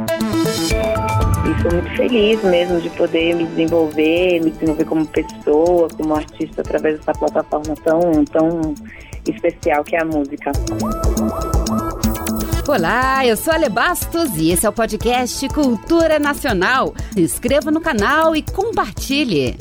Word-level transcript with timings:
E 0.00 1.62
sou 1.62 1.72
muito 1.72 1.96
feliz 1.96 2.42
mesmo 2.44 2.80
de 2.80 2.88
poder 2.90 3.34
me 3.34 3.44
desenvolver, 3.44 4.40
me 4.40 4.50
desenvolver 4.50 4.84
como 4.84 5.06
pessoa, 5.06 5.88
como 5.88 6.14
artista 6.14 6.62
através 6.62 6.98
dessa 6.98 7.12
plataforma 7.12 7.74
tão, 7.84 8.24
tão 8.24 8.74
especial 9.28 9.84
que 9.84 9.96
é 9.96 10.00
a 10.00 10.04
música. 10.04 10.52
Olá, 12.66 13.26
eu 13.26 13.36
sou 13.36 13.52
a 13.52 13.68
Bastos 13.68 14.36
e 14.36 14.52
esse 14.52 14.64
é 14.64 14.68
o 14.68 14.72
podcast 14.72 15.46
Cultura 15.48 16.18
Nacional. 16.18 16.94
Se 17.12 17.20
inscreva 17.20 17.70
no 17.70 17.80
canal 17.80 18.34
e 18.34 18.42
compartilhe. 18.42 19.56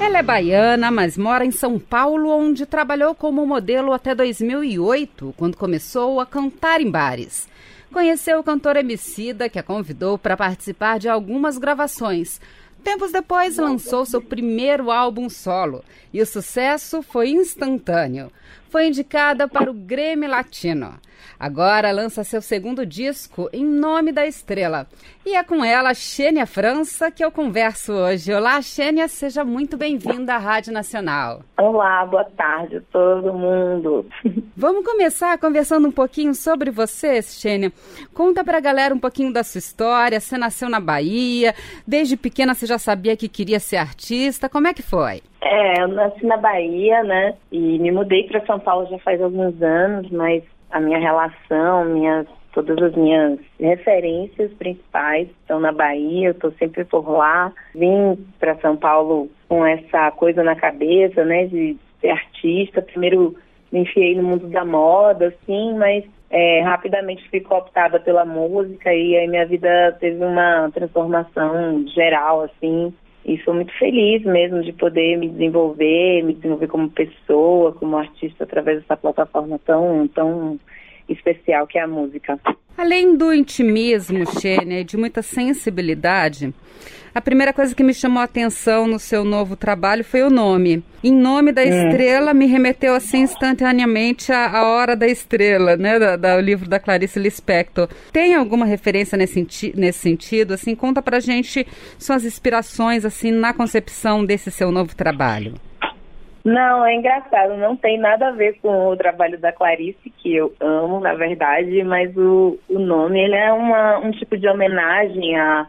Ela 0.00 0.18
é 0.18 0.22
baiana, 0.22 0.90
mas 0.90 1.18
mora 1.18 1.44
em 1.44 1.50
São 1.50 1.78
Paulo, 1.78 2.30
onde 2.30 2.64
trabalhou 2.64 3.14
como 3.14 3.44
modelo 3.44 3.92
até 3.92 4.14
2008, 4.14 5.34
quando 5.36 5.56
começou 5.56 6.20
a 6.20 6.26
cantar 6.26 6.80
em 6.80 6.90
bares. 6.90 7.48
Conheceu 7.92 8.38
o 8.38 8.44
cantor 8.44 8.76
Emicida, 8.76 9.48
que 9.48 9.58
a 9.58 9.62
convidou 9.62 10.18
para 10.18 10.36
participar 10.36 10.98
de 10.98 11.08
algumas 11.08 11.56
gravações. 11.56 12.40
Tempos 12.84 13.12
depois, 13.12 13.56
lançou 13.56 14.06
seu 14.06 14.20
primeiro 14.20 14.90
álbum 14.90 15.28
solo 15.28 15.82
e 16.12 16.22
o 16.22 16.26
sucesso 16.26 17.02
foi 17.02 17.30
instantâneo. 17.30 18.30
Foi 18.70 18.86
indicada 18.86 19.48
para 19.48 19.70
o 19.70 19.74
Grêmio 19.74 20.28
Latino. 20.28 20.94
Agora 21.40 21.90
lança 21.90 22.22
seu 22.22 22.42
segundo 22.42 22.84
disco, 22.84 23.48
Em 23.52 23.64
Nome 23.64 24.12
da 24.12 24.26
Estrela. 24.26 24.86
E 25.24 25.34
é 25.36 25.42
com 25.42 25.64
ela, 25.64 25.94
Xênia 25.94 26.46
França, 26.46 27.10
que 27.10 27.24
eu 27.24 27.30
converso 27.30 27.92
hoje. 27.92 28.32
Olá, 28.32 28.60
Xênia, 28.60 29.08
seja 29.08 29.44
muito 29.44 29.76
bem-vinda 29.76 30.34
à 30.34 30.38
Rádio 30.38 30.72
Nacional. 30.72 31.42
Olá, 31.56 32.04
boa 32.04 32.24
tarde 32.24 32.76
a 32.76 32.80
todo 32.92 33.32
mundo. 33.32 34.04
Vamos 34.56 34.84
começar 34.84 35.38
conversando 35.38 35.88
um 35.88 35.92
pouquinho 35.92 36.34
sobre 36.34 36.70
você, 36.70 37.22
Xênia. 37.22 37.72
Conta 38.12 38.44
pra 38.44 38.60
galera 38.60 38.94
um 38.94 38.98
pouquinho 38.98 39.32
da 39.32 39.44
sua 39.44 39.60
história. 39.60 40.20
Você 40.20 40.36
nasceu 40.36 40.68
na 40.68 40.80
Bahia, 40.80 41.54
desde 41.86 42.16
pequena 42.16 42.54
você 42.54 42.66
já 42.66 42.78
sabia 42.78 43.16
que 43.16 43.28
queria 43.28 43.60
ser 43.60 43.76
artista. 43.76 44.48
Como 44.48 44.66
é 44.66 44.74
que 44.74 44.82
foi? 44.82 45.22
É, 45.40 45.82
eu 45.82 45.88
nasci 45.88 46.26
na 46.26 46.36
Bahia, 46.36 47.02
né? 47.04 47.34
E 47.52 47.78
me 47.78 47.90
mudei 47.90 48.24
para 48.24 48.44
São 48.44 48.58
Paulo 48.58 48.86
já 48.90 48.98
faz 48.98 49.22
alguns 49.22 49.60
anos, 49.62 50.10
mas 50.10 50.42
a 50.70 50.80
minha 50.80 50.98
relação, 50.98 51.84
minhas, 51.84 52.26
todas 52.52 52.76
as 52.82 52.94
minhas 52.94 53.38
referências 53.58 54.52
principais 54.54 55.28
estão 55.28 55.60
na 55.60 55.72
Bahia, 55.72 56.28
eu 56.28 56.32
estou 56.32 56.52
sempre 56.52 56.84
por 56.84 57.08
lá. 57.08 57.52
Vim 57.74 58.16
para 58.38 58.56
São 58.56 58.76
Paulo 58.76 59.30
com 59.48 59.64
essa 59.64 60.10
coisa 60.10 60.42
na 60.42 60.56
cabeça, 60.56 61.24
né, 61.24 61.46
de 61.46 61.76
ser 62.00 62.10
artista. 62.10 62.82
Primeiro 62.82 63.36
me 63.70 63.80
enfiei 63.80 64.14
no 64.16 64.22
mundo 64.22 64.48
da 64.48 64.64
moda, 64.64 65.28
assim, 65.28 65.74
mas 65.74 66.04
é, 66.30 66.62
rapidamente 66.62 67.28
fui 67.30 67.40
cooptada 67.40 68.00
pela 68.00 68.24
música 68.24 68.92
e 68.92 69.16
aí 69.16 69.28
minha 69.28 69.46
vida 69.46 69.96
teve 70.00 70.22
uma 70.22 70.70
transformação 70.72 71.86
geral, 71.88 72.42
assim, 72.42 72.92
e 73.28 73.38
sou 73.44 73.52
muito 73.52 73.72
feliz 73.78 74.22
mesmo 74.24 74.62
de 74.62 74.72
poder 74.72 75.18
me 75.18 75.28
desenvolver, 75.28 76.22
me 76.22 76.32
desenvolver 76.32 76.66
como 76.66 76.88
pessoa, 76.88 77.72
como 77.72 77.98
artista 77.98 78.44
através 78.44 78.80
dessa 78.80 78.96
plataforma 78.96 79.60
tão, 79.66 80.08
tão 80.08 80.58
especial 81.08 81.66
que 81.66 81.78
é 81.78 81.82
a 81.82 81.88
música. 81.88 82.38
Além 82.76 83.16
do 83.16 83.32
intimismo, 83.32 84.24
Xênia, 84.40 84.80
e 84.80 84.84
de 84.84 84.96
muita 84.96 85.20
sensibilidade, 85.20 86.54
a 87.14 87.20
primeira 87.20 87.52
coisa 87.52 87.74
que 87.74 87.82
me 87.82 87.92
chamou 87.92 88.20
a 88.20 88.24
atenção 88.24 88.86
no 88.86 88.98
seu 88.98 89.24
novo 89.24 89.56
trabalho 89.56 90.04
foi 90.04 90.22
o 90.22 90.30
nome. 90.30 90.84
Em 91.02 91.12
nome 91.12 91.50
da 91.50 91.62
hum. 91.62 91.64
estrela 91.64 92.32
me 92.32 92.46
remeteu 92.46 92.94
assim 92.94 93.22
instantaneamente 93.22 94.30
à, 94.30 94.48
à 94.48 94.68
Hora 94.68 94.94
da 94.94 95.08
Estrela, 95.08 95.76
né, 95.76 95.98
da, 95.98 96.16
da, 96.16 96.36
o 96.36 96.40
livro 96.40 96.68
da 96.68 96.78
Clarice 96.78 97.18
Lispector. 97.18 97.88
Tem 98.12 98.34
alguma 98.34 98.64
referência 98.64 99.18
nesse, 99.18 99.72
nesse 99.74 99.98
sentido? 99.98 100.54
Assim, 100.54 100.76
conta 100.76 101.02
pra 101.02 101.18
gente 101.18 101.66
suas 101.98 102.24
inspirações 102.24 103.04
assim 103.04 103.32
na 103.32 103.52
concepção 103.52 104.24
desse 104.24 104.50
seu 104.52 104.70
novo 104.70 104.94
trabalho. 104.94 105.54
Não, 106.44 106.86
é 106.86 106.94
engraçado, 106.94 107.56
não 107.56 107.76
tem 107.76 107.98
nada 107.98 108.28
a 108.28 108.32
ver 108.32 108.58
com 108.60 108.88
o 108.88 108.96
trabalho 108.96 109.38
da 109.38 109.52
Clarice, 109.52 110.10
que 110.18 110.34
eu 110.34 110.54
amo, 110.60 111.00
na 111.00 111.14
verdade, 111.14 111.82
mas 111.84 112.16
o, 112.16 112.58
o 112.68 112.78
nome 112.78 113.20
ele 113.20 113.34
é 113.34 113.52
uma, 113.52 113.98
um 113.98 114.10
tipo 114.12 114.36
de 114.36 114.48
homenagem 114.48 115.36
a 115.38 115.66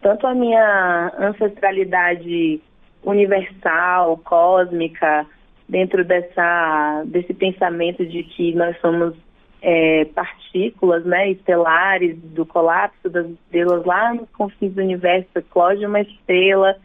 tanto 0.00 0.26
a 0.26 0.34
minha 0.34 1.12
ancestralidade 1.18 2.60
universal, 3.04 4.16
cósmica, 4.18 5.26
dentro 5.68 6.04
dessa, 6.04 7.02
desse 7.06 7.32
pensamento 7.34 8.04
de 8.04 8.22
que 8.22 8.54
nós 8.54 8.78
somos 8.80 9.14
é, 9.62 10.06
partículas 10.06 11.04
né, 11.04 11.30
estelares 11.30 12.18
do 12.18 12.44
colapso 12.46 13.08
das 13.08 13.26
estrelas 13.26 13.84
lá 13.84 14.14
nos 14.14 14.28
confins 14.30 14.72
do 14.72 14.80
universo, 14.80 15.28
eclode 15.36 15.84
uma 15.84 16.00
estrela 16.00 16.76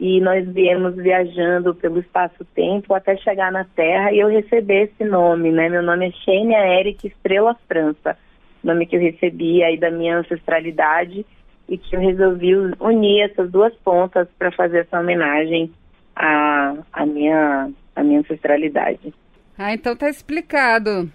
e 0.00 0.18
nós 0.18 0.48
viemos 0.48 0.96
viajando 0.96 1.74
pelo 1.74 2.00
espaço-tempo 2.00 2.94
até 2.94 3.18
chegar 3.18 3.52
na 3.52 3.64
Terra 3.64 4.10
e 4.10 4.18
eu 4.18 4.28
recebi 4.28 4.84
esse 4.84 5.04
nome, 5.04 5.52
né? 5.52 5.68
Meu 5.68 5.82
nome 5.82 6.08
é 6.08 6.12
Xênia 6.24 6.80
Eric 6.80 7.06
Estrela 7.06 7.54
França, 7.68 8.16
nome 8.64 8.86
que 8.86 8.96
eu 8.96 9.00
recebi 9.00 9.62
aí 9.62 9.78
da 9.78 9.90
minha 9.90 10.16
ancestralidade 10.16 11.26
e 11.68 11.76
que 11.76 11.94
eu 11.94 12.00
resolvi 12.00 12.56
unir 12.80 13.30
essas 13.30 13.50
duas 13.50 13.74
pontas 13.84 14.26
para 14.38 14.50
fazer 14.50 14.78
essa 14.78 14.98
homenagem 14.98 15.70
à, 16.16 16.74
à, 16.94 17.04
minha, 17.04 17.70
à 17.94 18.02
minha 18.02 18.20
ancestralidade. 18.20 19.12
Ah, 19.58 19.74
então 19.74 19.94
tá 19.94 20.08
explicado. 20.08 21.12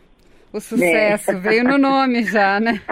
O 0.54 0.60
sucesso 0.60 1.32
é. 1.32 1.40
veio 1.40 1.64
no 1.64 1.80
nome 1.80 2.24
já, 2.24 2.60
né? 2.60 2.80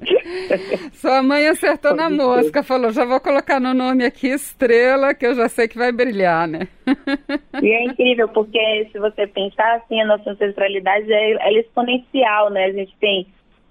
Sua 0.92 1.22
mãe 1.22 1.46
acertou 1.48 1.94
na 1.94 2.08
mosca, 2.08 2.62
falou: 2.62 2.90
já 2.90 3.04
vou 3.04 3.20
colocar 3.20 3.60
no 3.60 3.74
nome 3.74 4.04
aqui 4.04 4.28
estrela, 4.28 5.14
que 5.14 5.26
eu 5.26 5.34
já 5.34 5.48
sei 5.48 5.68
que 5.68 5.78
vai 5.78 5.92
brilhar, 5.92 6.48
né? 6.48 6.68
E 7.62 7.68
é 7.70 7.84
incrível, 7.84 8.28
porque 8.28 8.88
se 8.90 8.98
você 8.98 9.26
pensar 9.26 9.76
assim, 9.76 10.00
a 10.00 10.06
nossa 10.06 10.30
ancestralidade 10.30 11.12
é, 11.12 11.32
é 11.32 11.60
exponencial, 11.60 12.50
né? 12.50 12.66
A 12.66 12.72
gente 12.72 12.94
tem 13.00 13.26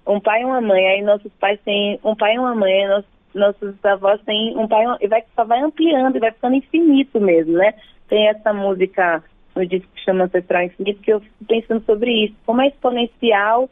um 0.06 0.20
pai 0.20 0.42
e 0.42 0.44
uma 0.44 0.60
mãe, 0.60 0.86
aí 0.88 1.02
nossos 1.02 1.32
pais 1.40 1.58
têm 1.64 1.98
um 2.04 2.14
pai 2.14 2.34
e 2.34 2.38
uma 2.38 2.54
mãe, 2.54 2.86
nossos, 2.88 3.10
nossos 3.34 3.84
avós 3.84 4.20
têm 4.22 4.56
um 4.56 4.66
pai 4.66 4.84
e 5.00 5.08
vai, 5.08 5.22
só 5.34 5.44
vai 5.44 5.60
ampliando 5.60 6.16
e 6.16 6.20
vai 6.20 6.32
ficando 6.32 6.56
infinito 6.56 7.20
mesmo, 7.20 7.52
né? 7.54 7.74
Tem 8.08 8.28
essa 8.28 8.52
música 8.52 9.22
no 9.54 9.66
disco 9.66 9.88
que 9.94 10.04
chama 10.04 10.24
Ancestral 10.24 10.62
Infinito, 10.62 11.00
que 11.00 11.12
eu 11.12 11.20
fico 11.20 11.44
pensando 11.46 11.84
sobre 11.84 12.26
isso, 12.26 12.34
como 12.46 12.60
é 12.60 12.68
exponencial 12.68 13.68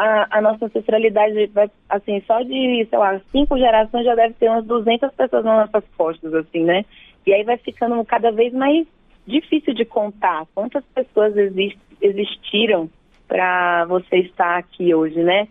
a, 0.00 0.38
a, 0.38 0.40
nossa 0.40 0.64
ancestralidade 0.64 1.46
vai, 1.48 1.70
assim, 1.88 2.22
só 2.26 2.40
de, 2.42 2.86
sei 2.88 2.98
lá, 2.98 3.20
cinco 3.30 3.58
gerações 3.58 4.04
já 4.04 4.14
deve 4.14 4.34
ter 4.34 4.48
umas 4.48 4.64
200 4.64 5.12
pessoas 5.12 5.44
nas 5.44 5.66
nossas 5.66 5.88
costas, 5.96 6.32
assim, 6.32 6.64
né? 6.64 6.84
E 7.26 7.34
aí 7.34 7.44
vai 7.44 7.58
ficando 7.58 8.02
cada 8.06 8.32
vez 8.32 8.52
mais 8.54 8.86
difícil 9.26 9.74
de 9.74 9.84
contar 9.84 10.46
quantas 10.54 10.82
pessoas 10.94 11.36
exist, 11.36 11.78
existiram 12.00 12.88
para 13.28 13.84
você 13.84 14.20
estar 14.20 14.56
aqui 14.58 14.94
hoje, 14.94 15.22
né? 15.22 15.46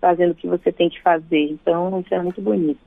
Fazendo 0.00 0.30
o 0.30 0.34
que 0.34 0.48
você 0.48 0.72
tem 0.72 0.88
que 0.88 1.00
fazer. 1.02 1.50
Então, 1.50 2.00
isso 2.00 2.14
é 2.14 2.22
muito 2.22 2.40
bonito. 2.40 2.80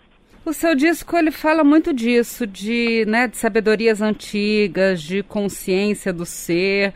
O 0.43 0.51
seu 0.51 0.75
disco 0.75 1.15
ele 1.15 1.31
fala 1.31 1.63
muito 1.63 1.93
disso, 1.93 2.45
de, 2.47 3.05
né, 3.05 3.27
de 3.27 3.37
sabedorias 3.37 4.01
antigas, 4.01 5.01
de 5.01 5.21
consciência 5.21 6.11
do 6.11 6.25
ser. 6.25 6.93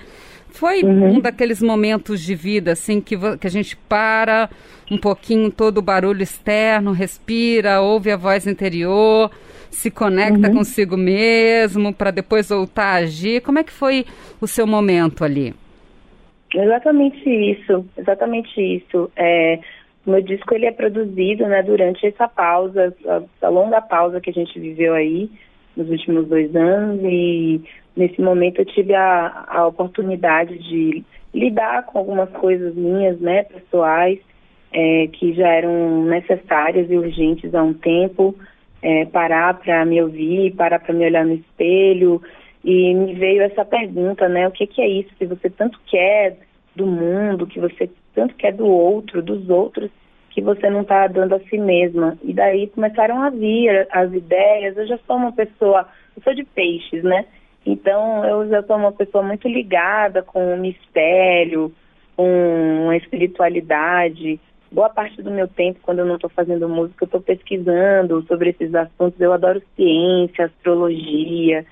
Foi 0.57 0.81
uhum. 0.81 1.17
um 1.17 1.19
daqueles 1.19 1.61
momentos 1.61 2.19
de 2.19 2.33
vida, 2.33 2.71
assim, 2.71 2.99
que, 2.99 3.15
que 3.37 3.45
a 3.45 3.49
gente 3.49 3.77
para 3.77 4.49
um 4.89 4.97
pouquinho 4.97 5.51
todo 5.51 5.77
o 5.77 5.81
barulho 5.83 6.23
externo, 6.23 6.91
respira, 6.91 7.79
ouve 7.79 8.09
a 8.09 8.17
voz 8.17 8.47
interior, 8.47 9.29
se 9.69 9.91
conecta 9.91 10.47
uhum. 10.47 10.55
consigo 10.55 10.97
mesmo, 10.97 11.93
para 11.93 12.09
depois 12.09 12.49
voltar 12.49 12.85
a 12.85 12.95
agir. 12.95 13.41
Como 13.41 13.59
é 13.59 13.63
que 13.63 13.71
foi 13.71 14.03
o 14.41 14.47
seu 14.47 14.65
momento 14.65 15.23
ali? 15.23 15.53
Exatamente 16.55 17.29
isso, 17.29 17.85
exatamente 17.95 18.59
isso. 18.59 19.11
É, 19.15 19.59
o 20.07 20.11
meu 20.11 20.21
disco 20.23 20.55
ele 20.55 20.65
é 20.65 20.71
produzido 20.71 21.45
né, 21.45 21.61
durante 21.61 22.07
essa 22.07 22.27
pausa, 22.27 22.95
essa 23.05 23.49
longa 23.49 23.79
pausa 23.79 24.19
que 24.19 24.31
a 24.31 24.33
gente 24.33 24.59
viveu 24.59 24.95
aí 24.95 25.29
nos 25.77 25.89
últimos 25.89 26.27
dois 26.27 26.53
anos 26.55 26.99
e 27.03 27.61
nesse 27.95 28.19
momento 28.19 28.59
eu 28.59 28.65
tive 28.65 28.93
a, 28.95 29.45
a 29.47 29.67
oportunidade 29.67 30.57
de 30.57 31.03
lidar 31.33 31.85
com 31.85 31.99
algumas 31.99 32.29
coisas 32.31 32.75
minhas, 32.75 33.19
né, 33.19 33.43
pessoais, 33.43 34.19
é, 34.73 35.07
que 35.13 35.33
já 35.33 35.47
eram 35.47 36.03
necessárias 36.05 36.89
e 36.89 36.97
urgentes 36.97 37.53
há 37.53 37.61
um 37.63 37.73
tempo, 37.73 38.35
é, 38.81 39.05
parar 39.05 39.53
para 39.59 39.85
me 39.85 40.01
ouvir, 40.01 40.55
parar 40.55 40.79
para 40.79 40.93
me 40.93 41.05
olhar 41.05 41.25
no 41.25 41.35
espelho, 41.35 42.21
e 42.63 42.93
me 42.93 43.13
veio 43.13 43.43
essa 43.43 43.63
pergunta, 43.63 44.27
né, 44.27 44.47
o 44.47 44.51
que, 44.51 44.65
que 44.67 44.81
é 44.81 44.87
isso 44.87 45.15
que 45.17 45.25
você 45.25 45.49
tanto 45.49 45.79
quer 45.85 46.37
do 46.75 46.85
mundo, 46.85 47.47
que 47.47 47.59
você 47.59 47.89
tanto 48.13 48.35
quer 48.35 48.53
do 48.53 48.65
outro, 48.65 49.21
dos 49.21 49.49
outros, 49.49 49.91
que 50.37 50.41
você 50.43 50.69
não 50.69 50.81
está 50.81 51.07
dando 51.07 51.33
a 51.33 51.39
si 51.39 51.57
mesma. 51.57 52.15
E 52.21 52.31
daí 52.31 52.67
começaram 52.67 53.23
a 53.23 53.31
vir 53.31 53.87
as 53.89 54.13
ideias, 54.13 54.77
eu 54.77 54.85
já 54.85 54.99
sou 55.07 55.15
uma 55.15 55.31
pessoa, 55.31 55.87
eu 56.15 56.21
sou 56.21 56.35
de 56.35 56.43
peixes, 56.43 57.03
né, 57.03 57.25
então, 57.65 58.23
eu 58.23 58.47
já 58.47 58.63
sou 58.63 58.77
uma 58.77 58.93
pessoa 58.93 59.21
muito 59.23 59.45
ligada 59.45 60.21
com 60.21 60.53
o 60.53 60.57
mistério, 60.57 61.73
com 62.15 62.87
a 62.89 62.95
espiritualidade. 62.95 64.39
Boa 64.71 64.89
parte 64.89 65.21
do 65.21 65.31
meu 65.31 65.49
tempo, 65.49 65.79
quando 65.81 65.99
eu 65.99 66.05
não 66.05 66.15
estou 66.15 66.29
fazendo 66.29 66.69
música, 66.69 67.03
eu 67.03 67.07
estou 67.07 67.19
pesquisando 67.19 68.21
sobre 68.27 68.51
esses 68.51 68.73
assuntos. 68.73 69.19
Eu 69.19 69.33
adoro 69.33 69.61
ciência, 69.75 70.45
astrologia. 70.45 71.65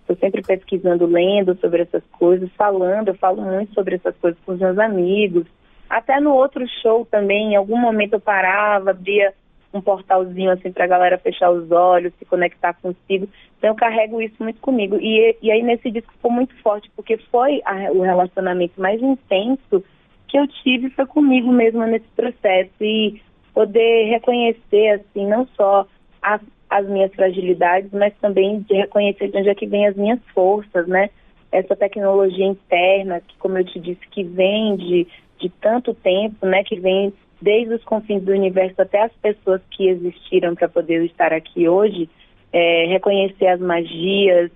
Estou 0.00 0.16
sempre 0.16 0.40
pesquisando, 0.40 1.04
lendo 1.04 1.54
sobre 1.56 1.82
essas 1.82 2.04
coisas, 2.12 2.48
falando. 2.56 3.08
Eu 3.08 3.14
falo 3.14 3.42
muito 3.42 3.74
sobre 3.74 3.96
essas 3.96 4.16
coisas 4.16 4.40
com 4.46 4.52
os 4.52 4.58
meus 4.58 4.78
amigos. 4.78 5.44
Até 5.92 6.18
no 6.18 6.32
outro 6.32 6.66
show 6.80 7.04
também, 7.04 7.52
em 7.52 7.56
algum 7.56 7.76
momento 7.76 8.14
eu 8.14 8.20
parava, 8.20 8.92
abria 8.92 9.34
um 9.74 9.80
portalzinho 9.82 10.50
assim 10.50 10.72
para 10.72 10.84
a 10.84 10.88
galera 10.88 11.18
fechar 11.18 11.50
os 11.50 11.70
olhos, 11.70 12.14
se 12.18 12.24
conectar 12.24 12.72
consigo. 12.72 13.28
Então 13.58 13.68
eu 13.68 13.74
carrego 13.74 14.22
isso 14.22 14.42
muito 14.42 14.58
comigo. 14.58 14.96
E, 14.98 15.36
e 15.42 15.52
aí 15.52 15.62
nesse 15.62 15.90
disco 15.90 16.10
ficou 16.14 16.30
muito 16.30 16.56
forte, 16.62 16.90
porque 16.96 17.18
foi 17.30 17.60
a, 17.66 17.92
o 17.92 18.00
relacionamento 18.00 18.80
mais 18.80 19.02
intenso 19.02 19.84
que 20.28 20.38
eu 20.38 20.48
tive 20.62 20.88
foi 20.88 21.04
comigo 21.04 21.52
mesma 21.52 21.86
nesse 21.86 22.08
processo. 22.16 22.72
E 22.80 23.20
poder 23.52 24.08
reconhecer, 24.08 24.92
assim, 24.92 25.26
não 25.26 25.46
só 25.48 25.86
as, 26.22 26.40
as 26.70 26.88
minhas 26.88 27.12
fragilidades, 27.14 27.90
mas 27.92 28.14
também 28.18 28.60
de 28.60 28.72
reconhecer 28.72 29.28
de 29.28 29.36
onde 29.36 29.50
é 29.50 29.54
que 29.54 29.66
vem 29.66 29.86
as 29.86 29.94
minhas 29.94 30.20
forças, 30.32 30.86
né? 30.88 31.10
Essa 31.50 31.76
tecnologia 31.76 32.46
interna, 32.46 33.20
que 33.20 33.36
como 33.36 33.58
eu 33.58 33.64
te 33.66 33.78
disse, 33.78 34.00
que 34.10 34.24
vem 34.24 34.74
de, 34.76 35.06
de 35.42 35.50
tanto 35.50 35.92
tempo, 35.92 36.46
né? 36.46 36.62
Que 36.62 36.78
vem 36.78 37.12
desde 37.42 37.74
os 37.74 37.84
confins 37.84 38.22
do 38.22 38.30
universo 38.30 38.80
até 38.80 39.02
as 39.02 39.12
pessoas 39.14 39.60
que 39.72 39.88
existiram 39.88 40.54
para 40.54 40.68
poder 40.68 41.04
estar 41.04 41.32
aqui 41.32 41.68
hoje, 41.68 42.08
é, 42.52 42.86
reconhecer 42.86 43.48
as 43.48 43.60
magias, 43.60 44.50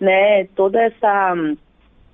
né, 0.00 0.44
toda 0.56 0.80
essa 0.80 1.34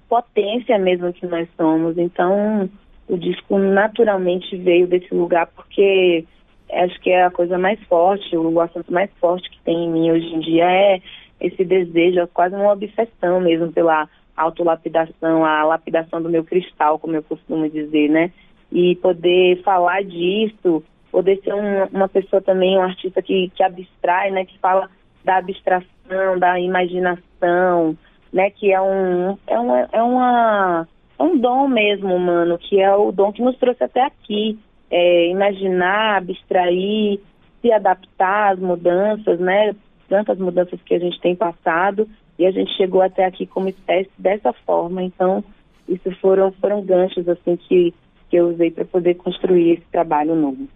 potência 0.08 0.76
mesmo 0.76 1.12
que 1.12 1.26
nós 1.26 1.48
somos. 1.56 1.96
Então, 1.96 2.68
o 3.08 3.16
disco 3.16 3.58
naturalmente 3.58 4.56
veio 4.56 4.88
desse 4.88 5.14
lugar 5.14 5.46
porque 5.54 6.24
acho 6.70 7.00
que 7.00 7.10
é 7.10 7.24
a 7.24 7.30
coisa 7.30 7.56
mais 7.56 7.80
forte, 7.84 8.36
o 8.36 8.60
assunto 8.60 8.92
mais 8.92 9.10
forte 9.20 9.48
que 9.48 9.60
tem 9.62 9.84
em 9.84 9.90
mim 9.90 10.10
hoje 10.10 10.26
em 10.34 10.40
dia 10.40 10.64
é 10.64 11.00
esse 11.40 11.64
desejo, 11.64 12.20
é 12.20 12.26
quase 12.26 12.56
uma 12.56 12.72
obsessão 12.72 13.40
mesmo 13.40 13.72
pela 13.72 14.08
autolapidação, 14.40 15.44
a 15.44 15.64
lapidação 15.64 16.22
do 16.22 16.30
meu 16.30 16.44
cristal, 16.44 16.98
como 16.98 17.16
eu 17.16 17.22
costumo 17.22 17.68
dizer, 17.68 18.08
né? 18.08 18.32
e 18.70 18.96
poder 18.96 19.62
falar 19.62 20.02
disso, 20.04 20.82
poder 21.10 21.40
ser 21.42 21.54
um, 21.54 21.84
uma 21.86 22.08
pessoa 22.08 22.40
também, 22.42 22.78
um 22.78 22.82
artista 22.82 23.22
que, 23.22 23.50
que 23.54 23.62
abstrai, 23.62 24.30
né, 24.30 24.44
que 24.44 24.58
fala 24.58 24.88
da 25.24 25.38
abstração, 25.38 26.38
da 26.38 26.60
imaginação, 26.60 27.96
né, 28.32 28.50
que 28.50 28.72
é 28.72 28.80
um, 28.80 29.38
é 29.46 29.58
uma, 29.58 29.88
é 29.92 30.02
uma, 30.02 30.88
é 31.18 31.22
um 31.22 31.38
dom 31.38 31.66
mesmo 31.68 32.14
humano, 32.14 32.58
que 32.58 32.80
é 32.80 32.94
o 32.94 33.10
dom 33.10 33.32
que 33.32 33.42
nos 33.42 33.56
trouxe 33.56 33.82
até 33.84 34.02
aqui, 34.02 34.58
é, 34.90 35.28
imaginar, 35.28 36.18
abstrair, 36.18 37.20
se 37.60 37.72
adaptar 37.72 38.52
às 38.52 38.58
mudanças, 38.58 39.40
né, 39.40 39.74
tantas 40.08 40.38
mudanças 40.38 40.80
que 40.82 40.94
a 40.94 40.98
gente 40.98 41.20
tem 41.20 41.34
passado, 41.34 42.08
e 42.38 42.46
a 42.46 42.50
gente 42.50 42.70
chegou 42.76 43.02
até 43.02 43.24
aqui 43.24 43.46
como 43.46 43.68
espécie 43.68 44.10
dessa 44.18 44.52
forma, 44.52 45.02
então 45.02 45.42
isso 45.88 46.10
foram, 46.20 46.52
foram 46.52 46.82
ganchos, 46.82 47.28
assim, 47.28 47.56
que 47.56 47.94
que 48.28 48.36
eu 48.36 48.48
usei 48.48 48.70
para 48.70 48.84
poder 48.84 49.14
construir 49.14 49.72
esse 49.72 49.84
trabalho 49.90 50.34
novo. 50.34 50.68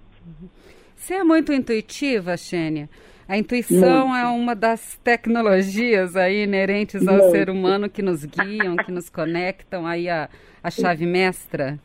Você 0.97 1.15
é 1.15 1.25
muito 1.25 1.53
intuitiva, 1.53 2.37
Xênia? 2.37 2.89
A 3.29 3.37
intuição 3.37 4.09
muito. 4.09 4.17
é 4.21 4.27
uma 4.27 4.55
das 4.55 4.97
tecnologias 4.99 6.17
aí 6.17 6.45
inerentes 6.45 7.07
ao 7.07 7.17
muito. 7.17 7.31
ser 7.31 7.51
humano 7.51 7.89
que 7.89 8.03
nos 8.03 8.25
guiam, 8.25 8.77
que 8.77 8.91
nos 8.91 9.09
conectam 9.09 9.87
aí 9.87 10.09
a, 10.09 10.29
a 10.63 10.71
chave 10.71 11.07
mestra? 11.07 11.79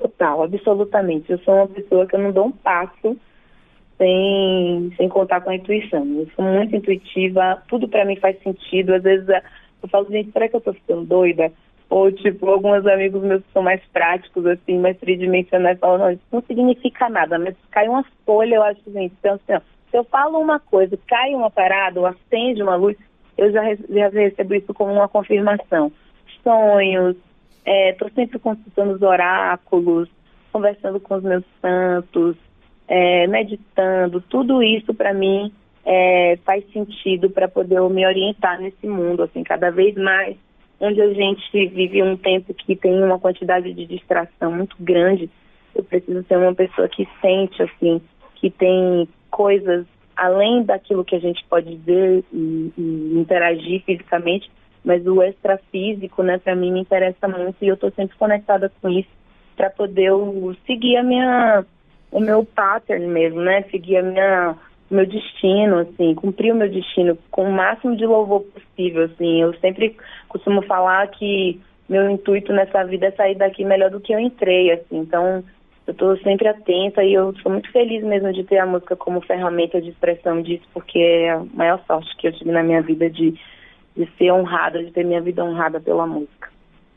Total, 0.00 0.42
absolutamente. 0.42 1.30
Eu 1.30 1.38
sou 1.40 1.54
uma 1.54 1.68
pessoa 1.68 2.06
que 2.06 2.14
eu 2.14 2.20
não 2.20 2.32
dou 2.32 2.46
um 2.46 2.52
passo 2.52 3.16
sem, 3.98 4.92
sem 4.96 5.08
contar 5.08 5.40
com 5.40 5.50
a 5.50 5.56
intuição. 5.56 6.06
Eu 6.06 6.28
sou 6.34 6.44
muito 6.44 6.74
intuitiva, 6.74 7.62
tudo 7.68 7.88
para 7.88 8.04
mim 8.04 8.16
faz 8.16 8.40
sentido. 8.42 8.94
Às 8.94 9.02
vezes 9.02 9.28
eu 9.82 9.88
falo, 9.88 10.08
gente, 10.08 10.32
será 10.32 10.48
que 10.48 10.56
eu 10.56 10.58
estou 10.58 10.72
ficando 10.72 11.04
doida? 11.04 11.52
Ou, 11.90 12.12
tipo, 12.12 12.48
alguns 12.48 12.86
amigos 12.86 13.22
meus 13.22 13.42
que 13.42 13.52
são 13.52 13.62
mais 13.62 13.80
práticos, 13.92 14.44
assim, 14.46 14.78
mais 14.78 14.98
tridimensionais, 14.98 15.78
falam, 15.78 15.98
não, 15.98 16.10
isso 16.10 16.22
não 16.30 16.42
significa 16.42 17.08
nada, 17.08 17.38
mas 17.38 17.56
cai 17.70 17.88
uma 17.88 18.04
folha, 18.26 18.56
eu 18.56 18.62
acho, 18.62 18.80
gente, 18.92 19.14
então, 19.18 19.36
assim, 19.36 19.64
se 19.90 19.96
eu 19.96 20.04
falo 20.04 20.38
uma 20.38 20.60
coisa, 20.60 20.98
cai 21.06 21.34
uma 21.34 21.50
parada, 21.50 21.98
ou 21.98 22.06
acende 22.06 22.62
uma 22.62 22.76
luz, 22.76 22.94
eu 23.38 23.50
já, 23.50 23.62
já 23.74 24.08
recebo 24.10 24.54
isso 24.54 24.74
como 24.74 24.92
uma 24.92 25.08
confirmação. 25.08 25.90
Sonhos, 26.44 27.16
estou 27.64 28.08
é, 28.08 28.10
sempre 28.14 28.38
consultando 28.38 28.92
os 28.92 29.02
oráculos, 29.02 30.10
conversando 30.52 31.00
com 31.00 31.14
os 31.14 31.22
meus 31.22 31.44
santos, 31.62 32.36
é, 32.88 33.26
meditando, 33.26 34.20
tudo 34.20 34.62
isso 34.62 34.94
para 34.94 35.12
mim 35.12 35.52
é, 35.84 36.38
faz 36.44 36.64
sentido 36.72 37.30
para 37.30 37.46
poder 37.46 37.80
me 37.90 38.06
orientar 38.06 38.60
nesse 38.60 38.86
mundo, 38.86 39.22
assim, 39.22 39.44
cada 39.44 39.70
vez 39.70 39.94
mais 39.94 40.36
onde 40.80 41.00
a 41.00 41.12
gente 41.12 41.66
vive 41.68 42.02
um 42.02 42.16
tempo 42.16 42.54
que 42.54 42.76
tem 42.76 43.02
uma 43.02 43.18
quantidade 43.18 43.72
de 43.72 43.84
distração 43.84 44.52
muito 44.52 44.76
grande, 44.80 45.28
eu 45.74 45.82
preciso 45.82 46.24
ser 46.24 46.38
uma 46.38 46.54
pessoa 46.54 46.88
que 46.88 47.06
sente, 47.20 47.62
assim, 47.62 48.00
que 48.36 48.50
tem 48.50 49.08
coisas 49.30 49.86
além 50.16 50.64
daquilo 50.64 51.04
que 51.04 51.14
a 51.14 51.20
gente 51.20 51.44
pode 51.48 51.76
ver 51.76 52.24
e, 52.32 52.72
e 52.76 53.12
interagir 53.18 53.82
fisicamente, 53.84 54.50
mas 54.84 55.06
o 55.06 55.22
extrafísico, 55.22 56.22
né, 56.22 56.38
para 56.38 56.56
mim 56.56 56.72
me 56.72 56.80
interessa 56.80 57.28
muito 57.28 57.56
e 57.60 57.68
eu 57.68 57.74
estou 57.74 57.90
sempre 57.92 58.16
conectada 58.16 58.70
com 58.80 58.88
isso 58.88 59.08
para 59.56 59.70
poder 59.70 60.10
seguir 60.66 60.96
a 60.96 61.02
minha, 61.02 61.64
o 62.10 62.20
meu 62.20 62.44
pattern 62.44 63.06
mesmo, 63.06 63.40
né, 63.40 63.62
seguir 63.70 63.98
a 63.98 64.02
minha 64.02 64.56
meu 64.90 65.06
destino, 65.06 65.80
assim, 65.80 66.14
cumprir 66.14 66.52
o 66.52 66.56
meu 66.56 66.68
destino 66.68 67.18
com 67.30 67.44
o 67.44 67.52
máximo 67.52 67.94
de 67.94 68.06
louvor 68.06 68.42
possível, 68.44 69.04
assim. 69.04 69.42
Eu 69.42 69.52
sempre 69.58 69.96
costumo 70.28 70.62
falar 70.62 71.06
que 71.08 71.60
meu 71.88 72.08
intuito 72.08 72.52
nessa 72.52 72.84
vida 72.84 73.06
é 73.06 73.10
sair 73.12 73.34
daqui 73.34 73.64
melhor 73.64 73.90
do 73.90 74.00
que 74.00 74.14
eu 74.14 74.18
entrei, 74.18 74.72
assim. 74.72 74.98
Então, 74.98 75.44
eu 75.86 75.92
estou 75.92 76.16
sempre 76.18 76.48
atenta 76.48 77.02
e 77.02 77.14
eu 77.14 77.34
sou 77.42 77.52
muito 77.52 77.70
feliz 77.70 78.02
mesmo 78.02 78.32
de 78.32 78.44
ter 78.44 78.58
a 78.58 78.66
música 78.66 78.96
como 78.96 79.20
ferramenta 79.20 79.80
de 79.80 79.90
expressão 79.90 80.42
disso, 80.42 80.64
porque 80.72 80.98
é 80.98 81.30
a 81.30 81.44
maior 81.52 81.80
sorte 81.86 82.14
que 82.16 82.28
eu 82.28 82.32
tive 82.32 82.50
na 82.50 82.62
minha 82.62 82.82
vida 82.82 83.10
de, 83.10 83.34
de 83.96 84.08
ser 84.16 84.30
honrada, 84.32 84.82
de 84.82 84.90
ter 84.90 85.04
minha 85.04 85.20
vida 85.20 85.44
honrada 85.44 85.80
pela 85.80 86.06
música. 86.06 86.48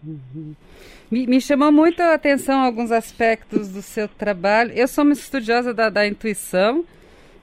Uhum. 0.06 0.56
Me, 1.09 1.27
me, 1.27 1.42
chamou 1.42 1.71
muito 1.71 2.01
a 2.01 2.13
atenção 2.13 2.59
alguns 2.59 2.92
aspectos 2.92 3.69
do 3.69 3.81
seu 3.81 4.07
trabalho. 4.07 4.71
Eu 4.74 4.88
sou 4.88 5.03
uma 5.03 5.13
estudiosa 5.13 5.74
da, 5.74 5.89
da 5.89 6.07
intuição, 6.07 6.85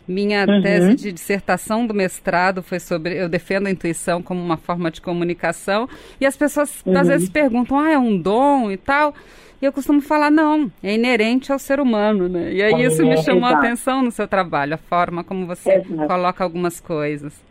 minha 0.08 0.46
uhum. 0.48 0.62
tese 0.62 0.94
de 0.94 1.12
dissertação 1.12 1.86
do 1.86 1.92
mestrado 1.92 2.62
foi 2.62 2.80
sobre. 2.80 3.20
Eu 3.20 3.28
defendo 3.28 3.66
a 3.66 3.70
intuição 3.70 4.22
como 4.22 4.40
uma 4.40 4.56
forma 4.56 4.90
de 4.90 5.02
comunicação. 5.02 5.86
E 6.18 6.24
as 6.24 6.36
pessoas 6.36 6.82
uhum. 6.84 6.96
às 6.96 7.08
vezes 7.08 7.28
perguntam, 7.28 7.78
ah, 7.78 7.90
é 7.90 7.98
um 7.98 8.16
dom 8.18 8.70
e 8.70 8.78
tal. 8.78 9.14
E 9.60 9.64
eu 9.66 9.72
costumo 9.72 10.00
falar, 10.00 10.30
não, 10.30 10.70
é 10.82 10.94
inerente 10.94 11.52
ao 11.52 11.58
ser 11.58 11.80
humano, 11.80 12.28
né? 12.28 12.52
E 12.52 12.62
aí 12.62 12.84
isso 12.84 13.04
me 13.04 13.16
chamou 13.18 13.44
a 13.44 13.58
atenção 13.58 14.02
no 14.02 14.10
seu 14.10 14.26
trabalho, 14.26 14.74
a 14.74 14.78
forma 14.78 15.24
como 15.24 15.46
você 15.46 15.72
Exato. 15.72 16.06
coloca 16.06 16.44
algumas 16.44 16.80
coisas. 16.80 17.44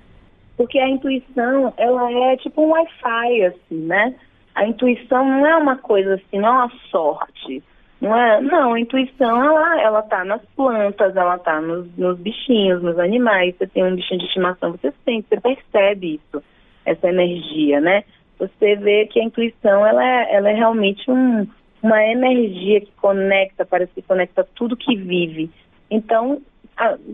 Porque 0.55 0.79
a 0.79 0.89
intuição, 0.89 1.73
ela 1.77 2.11
é 2.31 2.37
tipo 2.37 2.63
um 2.63 2.69
Wi-Fi, 2.69 3.43
assim, 3.43 3.85
né? 3.85 4.15
A 4.57 4.65
intuição 4.65 5.23
não 5.23 5.45
é 5.45 5.55
uma 5.55 5.77
coisa 5.77 6.15
assim, 6.15 6.39
não 6.39 6.47
é 6.47 6.51
uma 6.51 6.71
sorte. 6.89 7.63
Não 8.01 8.17
é? 8.17 8.41
Não, 8.41 8.73
a 8.73 8.79
intuição, 8.79 9.43
ela, 9.43 9.81
ela 9.81 10.01
tá 10.01 10.25
nas 10.25 10.41
plantas, 10.55 11.15
ela 11.15 11.37
tá 11.37 11.61
nos, 11.61 11.95
nos 11.95 12.17
bichinhos, 12.17 12.81
nos 12.81 12.97
animais. 12.97 13.55
Você 13.55 13.67
tem 13.67 13.83
um 13.83 13.95
bichinho 13.95 14.19
de 14.19 14.25
estimação, 14.25 14.71
você 14.71 14.91
sente, 15.05 15.27
você 15.29 15.39
percebe 15.39 16.15
isso, 16.15 16.43
essa 16.83 17.07
energia, 17.07 17.79
né? 17.79 18.03
Você 18.39 18.75
vê 18.77 19.05
que 19.05 19.19
a 19.19 19.23
intuição, 19.23 19.85
ela 19.85 20.03
é, 20.03 20.35
ela 20.35 20.49
é 20.49 20.53
realmente 20.55 21.09
um, 21.09 21.45
uma 21.83 22.03
energia 22.03 22.81
que 22.81 22.91
conecta, 22.99 23.63
parece 23.63 23.93
que 23.93 24.01
conecta 24.01 24.43
tudo 24.55 24.75
que 24.75 24.95
vive. 24.95 25.51
Então, 25.87 26.41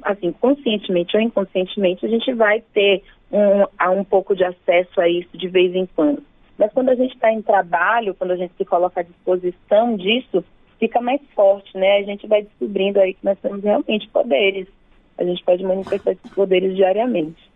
assim, 0.04 0.32
conscientemente 0.32 1.18
ou 1.18 1.22
inconscientemente, 1.22 2.06
a 2.06 2.10
gente 2.10 2.32
vai 2.34 2.64
ter 2.74 3.04
um, 3.30 3.64
um 4.00 4.04
pouco 4.06 4.34
de 4.34 4.46
acesso 4.46 5.02
a 5.02 5.10
isso 5.10 5.38
de 5.38 5.50
vez 5.50 5.76
em 5.76 5.86
quando. 5.86 6.24
Mas 6.64 6.72
quando 6.72 6.88
a 6.88 6.96
gente 6.96 7.14
está 7.14 7.30
em 7.30 7.42
trabalho, 7.42 8.16
quando 8.16 8.32
a 8.32 8.38
gente 8.38 8.54
se 8.58 8.64
coloca 8.64 9.02
à 9.02 9.04
disposição 9.04 9.98
disso, 9.98 10.42
fica 10.80 11.02
mais 11.02 11.20
forte, 11.36 11.78
né? 11.78 11.98
A 11.98 12.04
gente 12.04 12.26
vai 12.26 12.44
descobrindo 12.44 13.02
aí 13.02 13.16
que 13.16 13.26
nós 13.26 13.38
temos 13.40 13.62
realmente 13.62 14.08
poderes. 14.08 14.66
A 15.18 15.26
gente 15.26 15.44
pode 15.44 15.62
manifestar 15.62 16.12
esses 16.12 16.32
poderes 16.32 16.74
diariamente. 16.74 17.52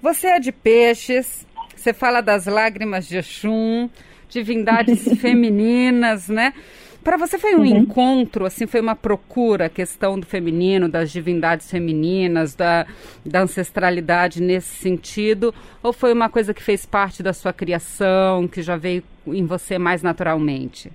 Você 0.00 0.28
é 0.28 0.40
de 0.40 0.50
peixes, 0.50 1.46
você 1.76 1.92
fala 1.92 2.22
das 2.22 2.46
lágrimas 2.46 3.06
de 3.06 3.18
Exum, 3.18 3.90
divindades 4.30 5.04
femininas, 5.20 6.26
né? 6.30 6.54
Para 7.02 7.16
você 7.16 7.38
foi 7.38 7.54
um 7.54 7.60
uhum. 7.60 7.64
encontro, 7.64 8.44
assim, 8.44 8.66
foi 8.66 8.80
uma 8.80 8.94
procura, 8.94 9.66
a 9.66 9.70
questão 9.70 10.20
do 10.20 10.26
feminino, 10.26 10.86
das 10.86 11.10
divindades 11.10 11.70
femininas, 11.70 12.54
da, 12.54 12.86
da 13.24 13.40
ancestralidade 13.40 14.42
nesse 14.42 14.76
sentido? 14.76 15.54
Ou 15.82 15.94
foi 15.94 16.12
uma 16.12 16.28
coisa 16.28 16.52
que 16.52 16.62
fez 16.62 16.84
parte 16.84 17.22
da 17.22 17.32
sua 17.32 17.54
criação, 17.54 18.46
que 18.46 18.60
já 18.60 18.76
veio 18.76 19.02
em 19.26 19.46
você 19.46 19.78
mais 19.78 20.02
naturalmente? 20.02 20.90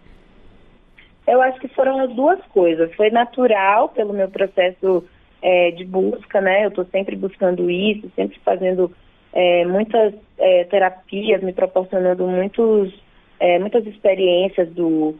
Eu 1.27 1.41
acho 1.41 1.59
que 1.59 1.67
foram 1.69 1.99
as 1.99 2.13
duas 2.13 2.39
coisas. 2.53 2.93
Foi 2.93 3.09
natural 3.09 3.89
pelo 3.89 4.13
meu 4.13 4.29
processo 4.29 5.03
é, 5.41 5.71
de 5.71 5.83
busca, 5.83 6.39
né? 6.39 6.65
Eu 6.65 6.69
estou 6.69 6.85
sempre 6.85 7.15
buscando 7.15 7.67
isso, 7.69 8.11
sempre 8.15 8.39
fazendo 8.45 8.91
é, 9.33 9.65
muitas 9.65 10.13
é, 10.37 10.65
terapias, 10.65 11.41
me 11.41 11.51
proporcionando 11.51 12.27
muitos, 12.27 12.93
é, 13.39 13.57
muitas 13.57 13.87
experiências 13.87 14.69
do, 14.69 15.15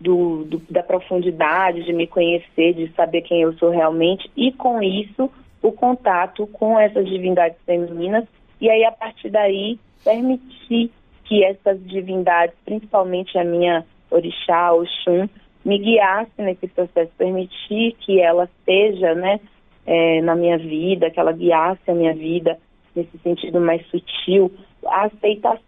do, 0.00 0.44
do, 0.44 0.62
da 0.70 0.82
profundidade, 0.82 1.84
de 1.84 1.92
me 1.92 2.06
conhecer, 2.06 2.74
de 2.74 2.92
saber 2.92 3.22
quem 3.22 3.42
eu 3.42 3.52
sou 3.54 3.70
realmente, 3.70 4.30
e 4.36 4.52
com 4.52 4.82
isso 4.82 5.30
o 5.62 5.72
contato 5.72 6.46
com 6.48 6.78
essas 6.78 7.06
divindades 7.08 7.58
femininas, 7.64 8.24
e 8.60 8.70
aí 8.70 8.84
a 8.84 8.92
partir 8.92 9.30
daí 9.30 9.78
permitir 10.04 10.90
que 11.24 11.44
essas 11.44 11.82
divindades, 11.86 12.54
principalmente 12.64 13.36
a 13.36 13.44
minha 13.44 13.84
orixá, 14.10 14.72
Oxum, 14.72 15.28
me 15.64 15.78
guiasse 15.78 16.30
nesse 16.38 16.68
processo, 16.68 17.10
permitir 17.18 17.96
que 17.98 18.20
ela 18.20 18.48
seja, 18.64 19.14
né, 19.14 19.40
é, 19.84 20.20
na 20.22 20.36
minha 20.36 20.56
vida, 20.58 21.10
que 21.10 21.18
ela 21.18 21.32
guiasse 21.32 21.90
a 21.90 21.94
minha 21.94 22.14
vida 22.14 22.58
nesse 22.94 23.18
sentido 23.18 23.60
mais 23.60 23.84
sutil, 23.88 24.52
a 24.86 25.06
aceitação 25.06 25.60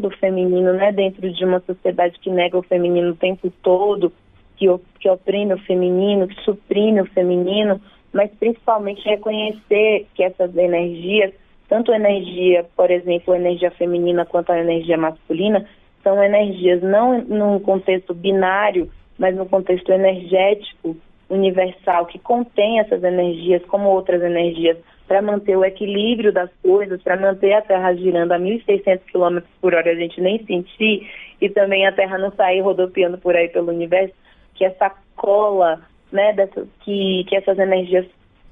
do 0.00 0.10
feminino, 0.10 0.72
né, 0.72 0.90
dentro 0.90 1.30
de 1.30 1.44
uma 1.44 1.60
sociedade 1.60 2.18
que 2.20 2.30
nega 2.30 2.56
o 2.56 2.62
feminino 2.62 3.10
o 3.10 3.16
tempo 3.16 3.52
todo, 3.62 4.12
que, 4.56 4.66
que 4.98 5.08
oprime 5.08 5.52
o 5.52 5.58
feminino, 5.58 6.26
que 6.26 6.40
suprime 6.42 7.02
o 7.02 7.06
feminino, 7.06 7.80
mas 8.12 8.30
principalmente 8.40 9.06
reconhecer 9.06 10.06
que 10.14 10.22
essas 10.22 10.56
energias, 10.56 11.32
tanto 11.68 11.92
a 11.92 11.96
energia, 11.96 12.64
por 12.74 12.90
exemplo, 12.90 13.34
a 13.34 13.38
energia 13.38 13.70
feminina 13.70 14.24
quanto 14.24 14.50
a 14.50 14.58
energia 14.58 14.96
masculina, 14.96 15.66
são 16.02 16.22
energias 16.22 16.82
não 16.82 17.20
num 17.20 17.58
contexto 17.58 18.14
binário, 18.14 18.90
mas 19.18 19.36
no 19.36 19.44
contexto 19.44 19.90
energético 19.92 20.96
universal 21.28 22.06
que 22.06 22.18
contém 22.18 22.80
essas 22.80 23.02
energias 23.02 23.62
como 23.66 23.88
outras 23.88 24.22
energias 24.22 24.78
para 25.06 25.22
manter 25.22 25.56
o 25.56 25.64
equilíbrio 25.64 26.32
das 26.32 26.50
coisas, 26.62 27.02
para 27.02 27.16
manter 27.16 27.52
a 27.52 27.62
Terra 27.62 27.94
girando 27.94 28.32
a 28.32 28.38
1.600 28.38 29.00
km 29.12 29.40
por 29.60 29.74
hora, 29.74 29.90
a 29.90 29.94
gente 29.94 30.20
nem 30.20 30.44
sentir, 30.44 31.08
e 31.40 31.48
também 31.48 31.86
a 31.86 31.92
Terra 31.92 32.18
não 32.18 32.32
sair 32.32 32.60
rodopiando 32.60 33.18
por 33.18 33.36
aí 33.36 33.48
pelo 33.48 33.70
universo, 33.70 34.14
que 34.54 34.64
essa 34.64 34.90
cola, 35.14 35.80
né, 36.10 36.32
dessa, 36.32 36.66
que, 36.80 37.24
que 37.28 37.36
essas 37.36 37.58
energias 37.58 38.06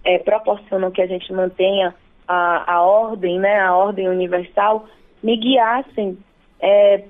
é, 0.05 0.19
proporcionam 0.19 0.91
que 0.91 1.03
a 1.03 1.07
gente 1.07 1.33
mantenha 1.33 1.95
a, 2.29 2.75
a 2.75 2.83
ordem, 2.83 3.39
né, 3.39 3.59
a 3.61 3.75
ordem 3.75 4.09
universal, 4.09 4.87
me 5.23 5.37
guiassem 5.37 6.17
é, 6.61 7.05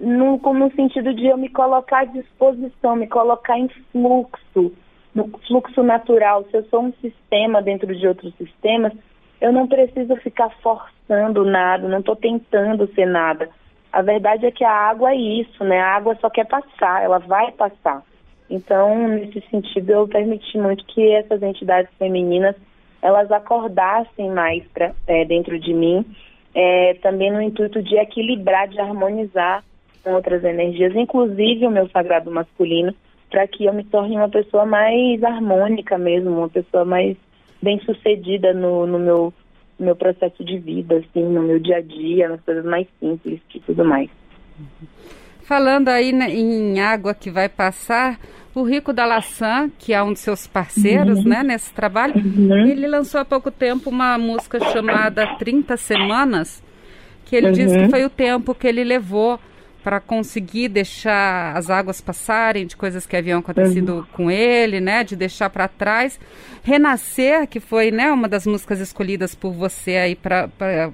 no, 0.00 0.38
no 0.38 0.72
sentido 0.72 1.14
de 1.14 1.26
eu 1.26 1.36
me 1.36 1.48
colocar 1.48 2.00
à 2.00 2.04
disposição, 2.04 2.96
me 2.96 3.06
colocar 3.06 3.58
em 3.58 3.68
fluxo, 3.92 4.72
no 5.14 5.28
fluxo 5.46 5.82
natural. 5.82 6.44
Se 6.50 6.56
eu 6.56 6.64
sou 6.64 6.82
um 6.82 6.92
sistema 7.00 7.62
dentro 7.62 7.94
de 7.94 8.06
outros 8.06 8.34
sistemas, 8.36 8.92
eu 9.40 9.52
não 9.52 9.66
preciso 9.66 10.16
ficar 10.16 10.50
forçando 10.62 11.44
nada, 11.44 11.88
não 11.88 12.00
estou 12.00 12.16
tentando 12.16 12.92
ser 12.94 13.06
nada. 13.06 13.48
A 13.92 14.02
verdade 14.02 14.46
é 14.46 14.50
que 14.50 14.64
a 14.64 14.72
água 14.72 15.12
é 15.12 15.16
isso, 15.16 15.64
né? 15.64 15.80
A 15.80 15.96
água 15.96 16.16
só 16.20 16.28
quer 16.28 16.46
passar, 16.46 17.02
ela 17.02 17.18
vai 17.18 17.52
passar. 17.52 18.02
Então, 18.50 19.08
nesse 19.08 19.40
sentido, 19.50 19.90
eu 19.90 20.08
permiti 20.08 20.58
muito 20.58 20.84
que 20.86 21.10
essas 21.12 21.42
entidades 21.42 21.90
femininas 21.98 22.56
elas 23.00 23.30
acordassem 23.30 24.30
mais 24.30 24.64
pra, 24.74 24.92
é, 25.06 25.24
dentro 25.24 25.58
de 25.58 25.72
mim, 25.72 26.04
é, 26.54 26.94
também 26.94 27.30
no 27.30 27.40
intuito 27.40 27.82
de 27.82 27.96
equilibrar, 27.96 28.68
de 28.68 28.80
harmonizar 28.80 29.62
com 30.02 30.14
outras 30.14 30.42
energias, 30.42 30.94
inclusive 30.96 31.66
o 31.66 31.70
meu 31.70 31.88
sagrado 31.90 32.30
masculino, 32.30 32.94
para 33.30 33.46
que 33.46 33.64
eu 33.64 33.72
me 33.72 33.84
torne 33.84 34.16
uma 34.16 34.28
pessoa 34.28 34.64
mais 34.64 35.22
harmônica 35.22 35.98
mesmo, 35.98 36.30
uma 36.30 36.48
pessoa 36.48 36.84
mais 36.84 37.16
bem 37.62 37.80
sucedida 37.80 38.52
no, 38.52 38.86
no 38.86 38.98
meu, 38.98 39.32
meu 39.78 39.96
processo 39.96 40.44
de 40.44 40.58
vida, 40.58 40.96
assim, 40.96 41.24
no 41.24 41.42
meu 41.42 41.58
dia 41.58 41.76
a 41.76 41.80
dia, 41.80 42.28
nas 42.28 42.40
coisas 42.40 42.64
mais 42.64 42.86
simples 43.00 43.40
e 43.54 43.60
tudo 43.60 43.84
mais. 43.84 44.08
Falando 45.42 45.88
aí 45.88 46.10
em 46.10 46.80
água 46.80 47.14
que 47.14 47.30
vai 47.30 47.48
passar, 47.48 48.18
o 48.54 48.62
Rico 48.62 48.92
da 48.92 49.06
Laçã, 49.06 49.70
que 49.78 49.92
é 49.92 50.02
um 50.02 50.12
de 50.12 50.18
seus 50.18 50.46
parceiros 50.46 51.20
uhum. 51.20 51.28
né, 51.28 51.42
nesse 51.42 51.72
trabalho, 51.72 52.14
uhum. 52.16 52.66
ele 52.66 52.86
lançou 52.86 53.20
há 53.20 53.24
pouco 53.24 53.50
tempo 53.50 53.88
uma 53.88 54.18
música 54.18 54.58
chamada 54.72 55.36
30 55.38 55.76
Semanas, 55.76 56.62
que 57.24 57.36
ele 57.36 57.46
uhum. 57.46 57.52
diz 57.52 57.72
que 57.72 57.88
foi 57.88 58.04
o 58.04 58.10
tempo 58.10 58.54
que 58.54 58.66
ele 58.66 58.84
levou 58.84 59.38
para 59.88 60.00
conseguir 60.00 60.68
deixar 60.68 61.56
as 61.56 61.70
águas 61.70 61.98
passarem 61.98 62.66
de 62.66 62.76
coisas 62.76 63.06
que 63.06 63.16
haviam 63.16 63.40
acontecido 63.40 63.94
uhum. 63.94 64.04
com 64.12 64.30
ele, 64.30 64.82
né, 64.82 65.02
de 65.02 65.16
deixar 65.16 65.48
para 65.48 65.66
trás. 65.66 66.20
Renascer, 66.62 67.46
que 67.46 67.58
foi, 67.58 67.90
né, 67.90 68.12
uma 68.12 68.28
das 68.28 68.46
músicas 68.46 68.80
escolhidas 68.80 69.34
por 69.34 69.50
você 69.50 69.96
aí 69.96 70.14
para 70.14 70.50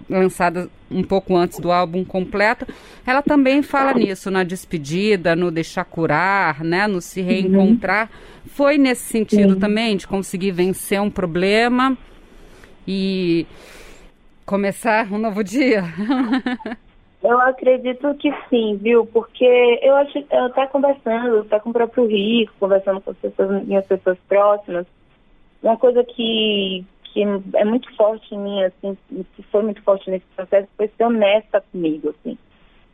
lançada 0.08 0.70
um 0.88 1.02
pouco 1.02 1.36
antes 1.36 1.58
do 1.58 1.72
álbum 1.72 2.04
completo, 2.04 2.68
ela 3.04 3.20
também 3.20 3.64
fala 3.64 3.94
nisso, 3.94 4.30
na 4.30 4.44
despedida, 4.44 5.34
no 5.34 5.50
deixar 5.50 5.84
curar, 5.84 6.62
né, 6.62 6.86
no 6.86 7.00
se 7.00 7.20
reencontrar. 7.20 8.04
Uhum. 8.04 8.42
Foi 8.46 8.78
nesse 8.78 9.10
sentido 9.10 9.54
uhum. 9.54 9.58
também 9.58 9.96
de 9.96 10.06
conseguir 10.06 10.52
vencer 10.52 11.00
um 11.00 11.10
problema 11.10 11.98
e 12.86 13.44
começar 14.46 15.12
um 15.12 15.18
novo 15.18 15.42
dia. 15.42 15.82
Eu 17.24 17.40
acredito 17.40 18.14
que 18.16 18.30
sim, 18.50 18.76
viu? 18.76 19.06
Porque 19.06 19.46
eu 19.82 19.96
acho, 19.96 20.18
eu 20.30 20.50
tá 20.50 20.66
conversando, 20.66 21.42
tá 21.46 21.58
com 21.58 21.70
o 21.70 21.72
próprio 21.72 22.06
Rico, 22.06 22.52
conversando 22.60 23.00
com 23.00 23.12
as 23.12 23.16
pessoas, 23.16 23.64
minhas 23.64 23.86
pessoas 23.86 24.18
próximas. 24.28 24.86
Uma 25.62 25.78
coisa 25.78 26.04
que, 26.04 26.84
que 27.04 27.22
é 27.54 27.64
muito 27.64 27.90
forte 27.96 28.34
em 28.34 28.38
mim, 28.38 28.62
assim, 28.64 28.98
que 29.08 29.42
foi 29.44 29.62
muito 29.62 29.82
forte 29.82 30.10
nesse 30.10 30.26
processo, 30.36 30.68
foi 30.76 30.86
ser 30.88 31.04
honesta 31.04 31.64
comigo, 31.72 32.10
assim. 32.10 32.36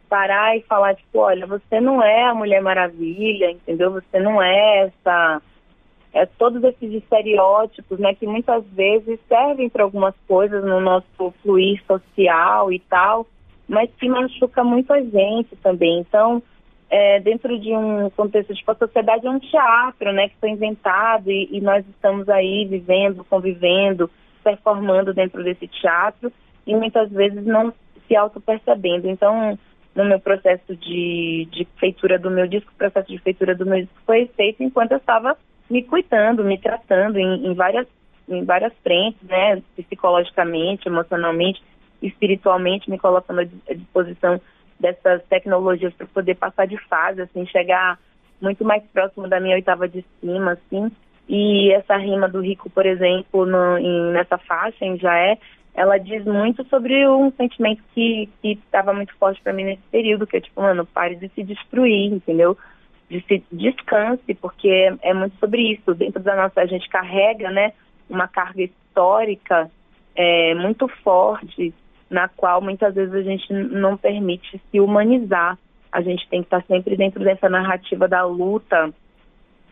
Parar 0.09 0.57
e 0.57 0.63
falar, 0.63 0.95
tipo, 0.95 1.19
olha, 1.19 1.45
você 1.45 1.81
não 1.81 2.01
é 2.01 2.23
a 2.23 2.35
Mulher 2.35 2.63
Maravilha, 2.63 3.51
entendeu? 3.51 3.91
Você 3.91 4.21
não 4.21 4.41
é 4.41 4.85
essa 4.87 5.43
é, 6.13 6.25
todos 6.25 6.63
esses 6.63 6.93
estereótipos, 6.93 7.99
né, 7.99 8.15
que 8.15 8.29
muitas 8.29 8.65
vezes 8.67 9.19
servem 9.29 9.69
para 9.69 9.83
algumas 9.83 10.15
coisas 10.29 10.65
no 10.65 10.81
nosso 10.81 11.35
fluir 11.43 11.83
social 11.85 12.73
e 12.73 12.79
tal, 12.79 13.27
mas 13.71 13.89
que 13.99 14.09
machuca 14.09 14.65
muito 14.65 14.93
a 14.93 15.01
gente 15.01 15.55
também. 15.63 16.01
Então, 16.01 16.43
é, 16.91 17.21
dentro 17.21 17.57
de 17.57 17.73
um 17.73 18.11
contexto, 18.11 18.53
tipo, 18.53 18.73
a 18.73 18.75
sociedade 18.75 19.25
é 19.25 19.31
um 19.31 19.39
teatro, 19.39 20.13
né, 20.13 20.29
que 20.29 20.37
foi 20.41 20.51
inventado 20.51 21.31
e, 21.31 21.49
e 21.53 21.61
nós 21.61 21.87
estamos 21.89 22.29
aí 22.29 22.67
vivendo, 22.67 23.25
convivendo, 23.25 24.11
performando 24.43 25.15
dentro 25.15 25.45
desse 25.45 25.69
teatro 25.69 26.33
e 26.67 26.75
muitas 26.75 27.09
vezes 27.11 27.47
não 27.47 27.73
se 28.09 28.17
auto-percebendo. 28.17 29.09
Então, 29.09 29.57
no 29.95 30.05
meu 30.05 30.19
processo 30.19 30.75
de, 30.75 31.47
de 31.53 31.65
feitura 31.79 32.19
do 32.19 32.29
meu 32.29 32.49
disco, 32.49 32.73
o 32.73 32.77
processo 32.77 33.09
de 33.09 33.19
feitura 33.19 33.55
do 33.55 33.65
meu 33.65 33.83
disco 33.83 34.01
foi 34.05 34.27
feito 34.37 34.65
enquanto 34.65 34.91
eu 34.91 34.99
estava 34.99 35.37
me 35.71 35.85
cuidando, 35.85 36.43
me 36.43 36.59
tratando 36.59 37.21
em, 37.21 37.47
em, 37.47 37.55
várias, 37.55 37.87
em 38.29 38.45
várias 38.45 38.73
frentes, 38.83 39.23
né, 39.29 39.63
psicologicamente, 39.77 40.89
emocionalmente, 40.89 41.63
espiritualmente, 42.03 42.91
me 42.91 42.99
colocando 42.99 43.41
à 43.41 43.75
disposição 43.75 44.41
dessas 44.79 45.23
tecnologias 45.25 45.93
para 45.95 46.07
poder 46.07 46.37
passar 46.37 46.67
de 46.67 46.77
fase, 46.89 47.21
assim, 47.21 47.47
chegar 47.47 47.99
muito 48.41 48.65
mais 48.65 48.83
próximo 48.93 49.29
da 49.29 49.39
minha 49.39 49.57
oitava 49.57 49.87
de 49.87 50.05
cima, 50.21 50.53
assim. 50.53 50.91
E 51.29 51.71
essa 51.73 51.97
rima 51.97 52.29
do 52.29 52.41
Rico, 52.41 52.71
por 52.71 52.87
exemplo, 52.87 53.45
no, 53.47 53.79
em, 53.79 54.13
nessa 54.13 54.39
faixa, 54.39 54.85
em 54.85 54.99
é 55.07 55.39
ela 55.73 55.99
diz 55.99 56.25
muito 56.25 56.65
sobre 56.65 57.07
um 57.07 57.31
sentimento 57.33 57.83
que 57.95 58.29
estava 58.43 58.93
muito 58.93 59.15
forte 59.17 59.41
para 59.41 59.53
mim 59.53 59.65
nesse 59.65 59.83
período, 59.91 60.27
que 60.27 60.37
é 60.37 60.41
tipo, 60.41 60.61
mano, 60.61 60.85
pare 60.85 61.15
de 61.15 61.29
se 61.29 61.45
destruir, 61.45 62.13
entendeu? 62.13 62.59
De 63.09 63.21
se 63.23 63.45
descanse, 63.53 64.35
porque 64.35 64.69
é, 64.69 65.11
é 65.11 65.15
muito 65.15 65.37
sobre 65.39 65.63
isso. 65.73 65.95
Dentro 65.95 66.21
da 66.21 66.35
nossa, 66.35 66.61
a 66.61 66.67
gente 66.67 66.89
carrega, 66.89 67.51
né, 67.51 67.73
uma 68.09 68.27
carga 68.27 68.63
histórica 68.63 69.71
é, 70.17 70.55
muito 70.57 70.89
forte 71.05 71.73
na 72.11 72.29
qual 72.29 72.61
muitas 72.61 72.93
vezes 72.93 73.15
a 73.15 73.23
gente 73.23 73.53
não 73.53 73.97
permite 73.97 74.61
se 74.71 74.81
humanizar. 74.81 75.57
A 75.93 76.03
gente 76.03 76.29
tem 76.29 76.43
que 76.43 76.47
estar 76.47 76.63
sempre 76.65 76.97
dentro 76.97 77.23
dessa 77.23 77.49
narrativa 77.49 78.09
da 78.09 78.25
luta, 78.25 78.93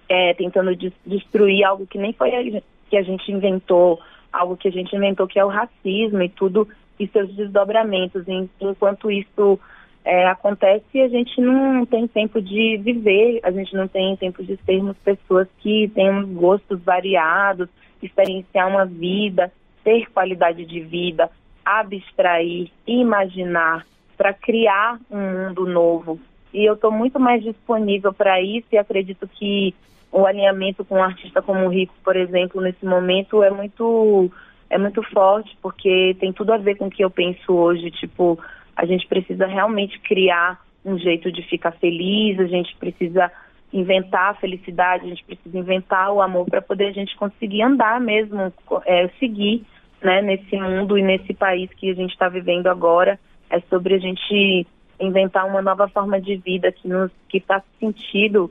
é, 0.09 0.33
tentando 0.35 0.75
de, 0.75 0.93
destruir 1.05 1.65
algo 1.65 1.87
que 1.87 1.99
nem 1.99 2.13
foi 2.13 2.35
a, 2.35 2.63
que 2.89 2.97
a 2.97 3.03
gente 3.03 3.31
inventou, 3.31 4.01
algo 4.33 4.57
que 4.57 4.69
a 4.69 4.71
gente 4.71 4.95
inventou 4.95 5.27
que 5.27 5.39
é 5.39 5.45
o 5.45 5.49
racismo 5.49 6.23
e 6.23 6.29
tudo 6.29 6.69
e 6.99 7.09
seus 7.09 7.33
desdobramentos. 7.35 8.25
Enquanto 8.61 9.11
isso 9.11 9.59
é, 10.05 10.27
acontece, 10.27 11.01
a 11.01 11.09
gente 11.09 11.41
não 11.41 11.85
tem 11.85 12.07
tempo 12.07 12.41
de 12.41 12.77
viver, 12.79 13.41
a 13.43 13.51
gente 13.51 13.75
não 13.75 13.87
tem 13.89 14.17
tempo 14.17 14.43
de 14.43 14.57
sermos 14.65 14.97
pessoas 14.99 15.49
que 15.59 15.89
têm 15.95 16.35
gostos 16.35 16.81
variados, 16.83 17.69
experienciar 18.03 18.69
uma 18.69 18.87
vida, 18.87 19.53
ter 19.85 20.11
qualidade 20.11 20.65
de 20.65 20.81
vida, 20.81 21.31
abstrair, 21.69 22.71
imaginar, 22.87 23.87
para 24.17 24.33
criar 24.33 24.99
um 25.11 25.21
mundo 25.21 25.67
novo, 25.67 26.19
e 26.53 26.65
eu 26.65 26.75
estou 26.75 26.91
muito 26.91 27.21
mais 27.21 27.43
disponível 27.43 28.13
para 28.13 28.41
isso 28.41 28.67
e 28.73 28.79
acredito 28.79 29.29
que 29.29 29.75
o 30.11 30.25
alinhamento 30.25 30.85
com 30.85 30.97
um 30.97 31.03
artista 31.03 31.43
como 31.43 31.67
o 31.67 31.69
Rico, 31.69 31.95
por 32.03 32.17
exemplo, 32.17 32.61
nesse 32.61 32.85
momento 32.85 33.43
é 33.43 33.51
muito 33.51 34.31
é 34.71 34.79
muito 34.79 35.03
forte 35.03 35.57
porque 35.63 36.17
tem 36.19 36.33
tudo 36.33 36.53
a 36.53 36.59
ver 36.59 36.77
com 36.77 36.87
o 36.87 36.91
que 36.91 37.05
eu 37.05 37.11
penso 37.11 37.53
hoje, 37.53 37.91
tipo, 37.91 38.39
a 38.75 38.85
gente 38.87 39.07
precisa 39.07 39.47
realmente 39.47 39.99
criar 40.01 40.61
um 40.85 40.99
jeito 40.99 41.31
de 41.31 41.43
ficar 41.43 41.73
feliz, 41.73 42.39
a 42.39 42.47
gente 42.47 42.75
precisa 42.77 43.31
inventar 43.73 44.31
a 44.31 44.35
felicidade, 44.35 45.05
a 45.05 45.09
gente 45.09 45.25
precisa 45.25 45.59
inventar 45.59 46.11
o 46.11 46.23
amor 46.23 46.47
para 46.49 46.63
poder 46.63 46.87
a 46.87 46.93
gente 46.93 47.15
conseguir 47.17 47.63
andar 47.63 48.01
mesmo, 48.01 48.53
é, 48.87 49.09
seguir 49.19 49.65
né, 50.03 50.23
nesse 50.23 50.57
mundo 50.57 50.97
e 50.97 51.03
nesse 51.03 51.35
país 51.35 51.71
que 51.75 51.91
a 51.91 51.95
gente 51.95 52.13
está 52.13 52.29
vivendo 52.29 52.67
agora. 52.67 53.19
É 53.51 53.61
sobre 53.61 53.95
a 53.95 53.99
gente 53.99 54.67
inventar 55.01 55.47
uma 55.47 55.63
nova 55.63 55.89
forma 55.89 56.21
de 56.21 56.37
vida 56.37 56.73
que 56.73 56.89
nos 56.89 57.11
que 57.29 57.41
faça 57.41 57.67
sentido, 57.79 58.51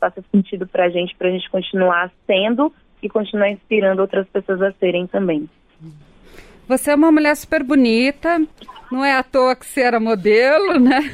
faça 0.00 0.22
sentido 0.30 0.66
para 0.66 0.84
a 0.84 0.88
gente, 0.88 1.14
para 1.16 1.28
a 1.28 1.30
gente 1.30 1.50
continuar 1.50 2.10
sendo 2.26 2.72
e 3.02 3.08
continuar 3.08 3.50
inspirando 3.50 4.00
outras 4.00 4.26
pessoas 4.28 4.62
a 4.62 4.72
serem 4.72 5.06
também. 5.06 5.48
Você 6.68 6.90
é 6.90 6.94
uma 6.94 7.10
mulher 7.10 7.34
super 7.34 7.62
bonita, 7.62 8.40
não 8.92 9.04
é 9.04 9.16
à 9.16 9.22
toa 9.22 9.56
que 9.56 9.66
você 9.66 9.80
era 9.80 9.98
modelo, 9.98 10.78
né? 10.78 11.10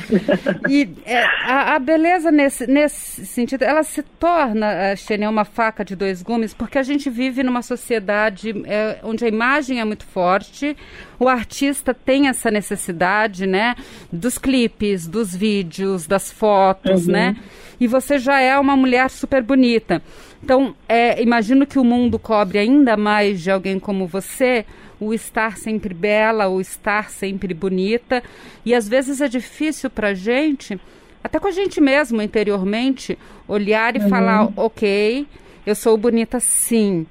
e 0.68 0.88
é, 1.04 1.24
a, 1.44 1.74
a, 1.74 1.78
beleza 1.78 2.30
nesse, 2.30 2.66
nesse 2.66 3.26
sentido, 3.26 3.62
ela 3.62 3.82
se 3.82 4.02
torna, 4.02 4.94
Xenia, 4.96 5.28
uma 5.28 5.44
faca 5.44 5.84
de 5.84 5.96
dois 5.96 6.22
gumes, 6.22 6.54
porque 6.54 6.78
a 6.78 6.82
gente 6.82 7.08
vive 7.10 7.42
numa 7.42 7.62
sociedade 7.62 8.54
é, 8.66 8.98
onde 9.02 9.24
a 9.24 9.28
imagem 9.28 9.80
é 9.80 9.84
muito 9.84 10.06
forte, 10.06 10.76
o 11.18 11.28
artista 11.28 11.94
tem 11.94 12.28
essa 12.28 12.50
necessidade, 12.50 13.46
né? 13.46 13.74
Dos 14.12 14.38
clipes, 14.38 15.06
dos 15.06 15.34
vídeos, 15.34 16.06
das 16.06 16.30
fotos, 16.30 17.06
uhum. 17.06 17.12
né? 17.12 17.36
E 17.82 17.88
você 17.88 18.16
já 18.16 18.38
é 18.38 18.56
uma 18.56 18.76
mulher 18.76 19.10
super 19.10 19.42
bonita. 19.42 20.00
Então, 20.40 20.72
é, 20.88 21.20
imagino 21.20 21.66
que 21.66 21.80
o 21.80 21.84
mundo 21.84 22.16
cobre 22.16 22.60
ainda 22.60 22.96
mais 22.96 23.40
de 23.40 23.50
alguém 23.50 23.80
como 23.80 24.06
você 24.06 24.64
o 25.00 25.12
estar 25.12 25.56
sempre 25.56 25.92
bela, 25.92 26.46
o 26.46 26.60
estar 26.60 27.10
sempre 27.10 27.52
bonita. 27.52 28.22
E 28.64 28.72
às 28.72 28.88
vezes 28.88 29.20
é 29.20 29.26
difícil 29.26 29.90
para 29.90 30.10
a 30.10 30.14
gente, 30.14 30.80
até 31.24 31.40
com 31.40 31.48
a 31.48 31.50
gente 31.50 31.80
mesmo 31.80 32.22
interiormente, 32.22 33.18
olhar 33.48 33.96
e 33.96 33.98
uhum. 33.98 34.08
falar: 34.08 34.52
ok, 34.54 35.26
eu 35.66 35.74
sou 35.74 35.96
bonita 35.96 36.38
sim, 36.38 37.04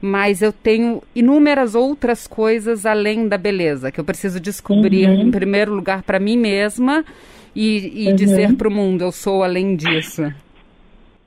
mas 0.00 0.40
eu 0.40 0.52
tenho 0.52 1.02
inúmeras 1.16 1.74
outras 1.74 2.28
coisas 2.28 2.86
além 2.86 3.26
da 3.26 3.36
beleza 3.36 3.90
que 3.90 3.98
eu 3.98 4.04
preciso 4.04 4.38
descobrir, 4.38 5.08
uhum. 5.08 5.22
em 5.22 5.30
primeiro 5.32 5.74
lugar, 5.74 6.04
para 6.04 6.20
mim 6.20 6.36
mesma 6.36 7.04
e, 7.54 8.04
e 8.04 8.08
uhum. 8.08 8.16
dizer 8.16 8.56
para 8.56 8.68
o 8.68 8.70
mundo: 8.70 9.02
eu 9.02 9.12
sou 9.12 9.42
além 9.42 9.76
disso. 9.76 10.22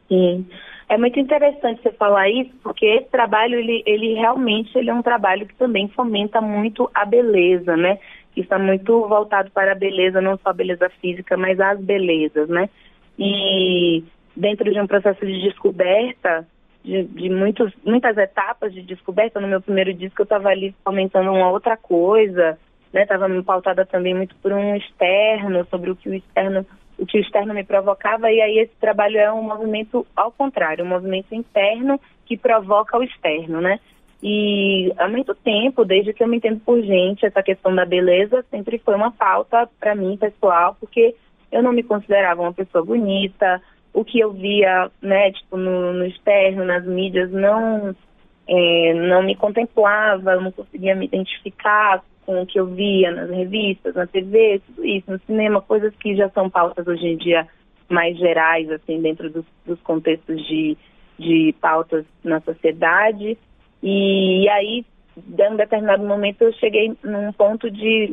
Sim. 0.07 0.45
É 0.87 0.97
muito 0.97 1.19
interessante 1.19 1.81
você 1.81 1.91
falar 1.91 2.29
isso, 2.29 2.51
porque 2.61 2.85
esse 2.85 3.09
trabalho, 3.09 3.57
ele, 3.57 3.81
ele 3.87 4.13
realmente 4.13 4.77
ele 4.77 4.91
é 4.91 4.93
um 4.93 5.01
trabalho 5.01 5.47
que 5.47 5.55
também 5.55 5.87
fomenta 5.87 6.39
muito 6.39 6.89
a 6.93 7.03
beleza, 7.03 7.75
né? 7.75 7.97
Que 8.33 8.41
está 8.41 8.59
muito 8.59 9.07
voltado 9.07 9.49
para 9.49 9.71
a 9.71 9.75
beleza, 9.75 10.21
não 10.21 10.37
só 10.37 10.49
a 10.49 10.53
beleza 10.53 10.87
física, 11.01 11.35
mas 11.35 11.59
as 11.59 11.79
belezas, 11.79 12.47
né? 12.49 12.69
E 13.17 14.03
dentro 14.35 14.71
de 14.71 14.79
um 14.79 14.85
processo 14.85 15.25
de 15.25 15.41
descoberta, 15.41 16.45
de, 16.83 17.03
de 17.03 17.29
muitos, 17.29 17.73
muitas 17.83 18.15
etapas 18.15 18.71
de 18.71 18.83
descoberta, 18.83 19.39
no 19.39 19.47
meu 19.47 19.61
primeiro 19.61 19.91
disco 19.91 20.21
eu 20.21 20.25
estava 20.25 20.49
ali 20.49 20.75
fomentando 20.83 21.31
uma 21.31 21.49
outra 21.49 21.75
coisa? 21.75 22.59
Estava 23.01 23.27
me 23.27 23.43
pautada 23.43 23.85
também 23.85 24.13
muito 24.13 24.35
por 24.37 24.51
um 24.51 24.75
externo, 24.75 25.65
sobre 25.69 25.91
o 25.91 25.95
que 25.95 26.09
o 26.09 26.13
externo 26.13 26.65
o 26.97 27.05
que 27.05 27.17
o 27.17 27.21
externo 27.21 27.53
me 27.53 27.63
provocava, 27.63 28.31
e 28.31 28.41
aí 28.41 28.57
esse 28.59 28.73
trabalho 28.79 29.17
é 29.17 29.31
um 29.31 29.41
movimento 29.41 30.07
ao 30.15 30.31
contrário, 30.31 30.85
um 30.85 30.87
movimento 30.87 31.33
interno 31.35 31.99
que 32.25 32.37
provoca 32.37 32.97
o 32.97 33.03
externo, 33.03 33.59
né? 33.59 33.79
E 34.23 34.93
há 34.97 35.07
muito 35.07 35.35
tempo, 35.35 35.83
desde 35.83 36.13
que 36.13 36.23
eu 36.23 36.27
me 36.27 36.37
entendo 36.37 36.59
por 36.61 36.81
gente, 36.81 37.25
essa 37.25 37.43
questão 37.43 37.75
da 37.75 37.85
beleza 37.85 38.45
sempre 38.49 38.79
foi 38.79 38.95
uma 38.95 39.11
pauta 39.11 39.69
para 39.79 39.93
mim, 39.93 40.17
pessoal, 40.17 40.75
porque 40.79 41.15
eu 41.51 41.61
não 41.61 41.71
me 41.71 41.83
considerava 41.83 42.41
uma 42.41 42.53
pessoa 42.53 42.83
bonita, 42.83 43.61
o 43.93 44.03
que 44.03 44.19
eu 44.19 44.31
via, 44.31 44.89
né, 45.01 45.31
tipo, 45.31 45.57
no, 45.57 45.93
no 45.93 46.05
externo, 46.05 46.65
nas 46.65 46.85
mídias, 46.85 47.31
não, 47.31 47.95
é, 48.47 48.93
não 48.93 49.21
me 49.21 49.35
contemplava, 49.35 50.31
eu 50.31 50.41
não 50.41 50.51
conseguia 50.51 50.95
me 50.95 51.05
identificar 51.05 52.01
com 52.25 52.41
o 52.41 52.45
que 52.45 52.59
eu 52.59 52.65
via 52.67 53.11
nas 53.11 53.29
revistas, 53.29 53.95
na 53.95 54.07
TV, 54.07 54.61
tudo 54.65 54.85
isso, 54.85 55.11
no 55.11 55.19
cinema, 55.19 55.61
coisas 55.61 55.93
que 55.95 56.15
já 56.15 56.29
são 56.29 56.49
pautas 56.49 56.87
hoje 56.87 57.05
em 57.05 57.17
dia 57.17 57.47
mais 57.89 58.17
gerais, 58.17 58.69
assim, 58.71 59.01
dentro 59.01 59.29
dos, 59.29 59.45
dos 59.65 59.79
contextos 59.81 60.43
de, 60.47 60.77
de 61.19 61.53
pautas 61.61 62.05
na 62.23 62.41
sociedade. 62.41 63.37
E, 63.81 64.43
e 64.43 64.49
aí, 64.49 64.85
em 65.17 65.51
um 65.51 65.55
determinado 65.55 66.03
momento, 66.03 66.41
eu 66.41 66.53
cheguei 66.53 66.95
num 67.03 67.31
ponto 67.31 67.69
de, 67.69 68.09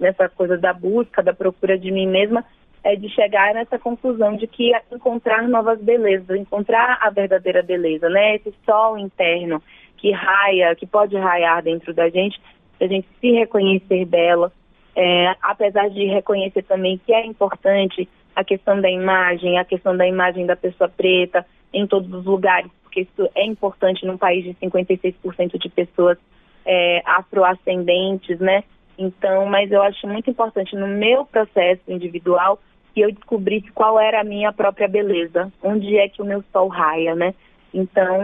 nessa 0.00 0.28
coisa 0.30 0.56
da 0.56 0.72
busca, 0.72 1.22
da 1.22 1.34
procura 1.34 1.78
de 1.78 1.90
mim 1.90 2.06
mesma, 2.06 2.44
é 2.82 2.96
de 2.96 3.08
chegar 3.10 3.54
nessa 3.54 3.78
conclusão 3.78 4.36
de 4.36 4.46
que 4.46 4.72
encontrar 4.92 5.48
novas 5.48 5.80
belezas, 5.80 6.38
encontrar 6.38 6.98
a 7.00 7.10
verdadeira 7.10 7.62
beleza, 7.62 8.08
né? 8.10 8.36
Esse 8.36 8.54
sol 8.64 8.98
interno 8.98 9.62
que 9.96 10.10
raia, 10.12 10.74
que 10.74 10.86
pode 10.86 11.16
raiar 11.16 11.62
dentro 11.62 11.94
da 11.94 12.10
gente, 12.10 12.38
a 12.80 12.86
gente 12.86 13.06
se 13.20 13.30
reconhecer 13.32 14.04
dela, 14.04 14.52
é, 14.96 15.34
apesar 15.42 15.88
de 15.90 16.04
reconhecer 16.06 16.62
também 16.62 17.00
que 17.04 17.12
é 17.12 17.24
importante 17.26 18.08
a 18.34 18.44
questão 18.44 18.80
da 18.80 18.90
imagem, 18.90 19.58
a 19.58 19.64
questão 19.64 19.96
da 19.96 20.06
imagem 20.06 20.46
da 20.46 20.56
pessoa 20.56 20.88
preta 20.88 21.46
em 21.72 21.86
todos 21.86 22.12
os 22.12 22.24
lugares, 22.24 22.70
porque 22.82 23.02
isso 23.02 23.28
é 23.34 23.44
importante 23.44 24.06
num 24.06 24.16
país 24.16 24.44
de 24.44 24.54
56% 24.54 25.58
de 25.58 25.68
pessoas 25.68 26.18
é, 26.64 27.02
afroascendentes, 27.04 28.38
né? 28.38 28.64
Então, 28.96 29.46
mas 29.46 29.70
eu 29.72 29.82
acho 29.82 30.06
muito 30.06 30.30
importante 30.30 30.76
no 30.76 30.86
meu 30.86 31.24
processo 31.24 31.82
individual 31.88 32.60
que 32.94 33.00
eu 33.00 33.10
descobrisse 33.10 33.70
qual 33.72 33.98
era 33.98 34.20
a 34.20 34.24
minha 34.24 34.52
própria 34.52 34.86
beleza, 34.86 35.52
onde 35.62 35.96
é 35.96 36.08
que 36.08 36.22
o 36.22 36.24
meu 36.24 36.44
sol 36.52 36.68
raia, 36.68 37.14
né? 37.14 37.34
Então, 37.72 38.20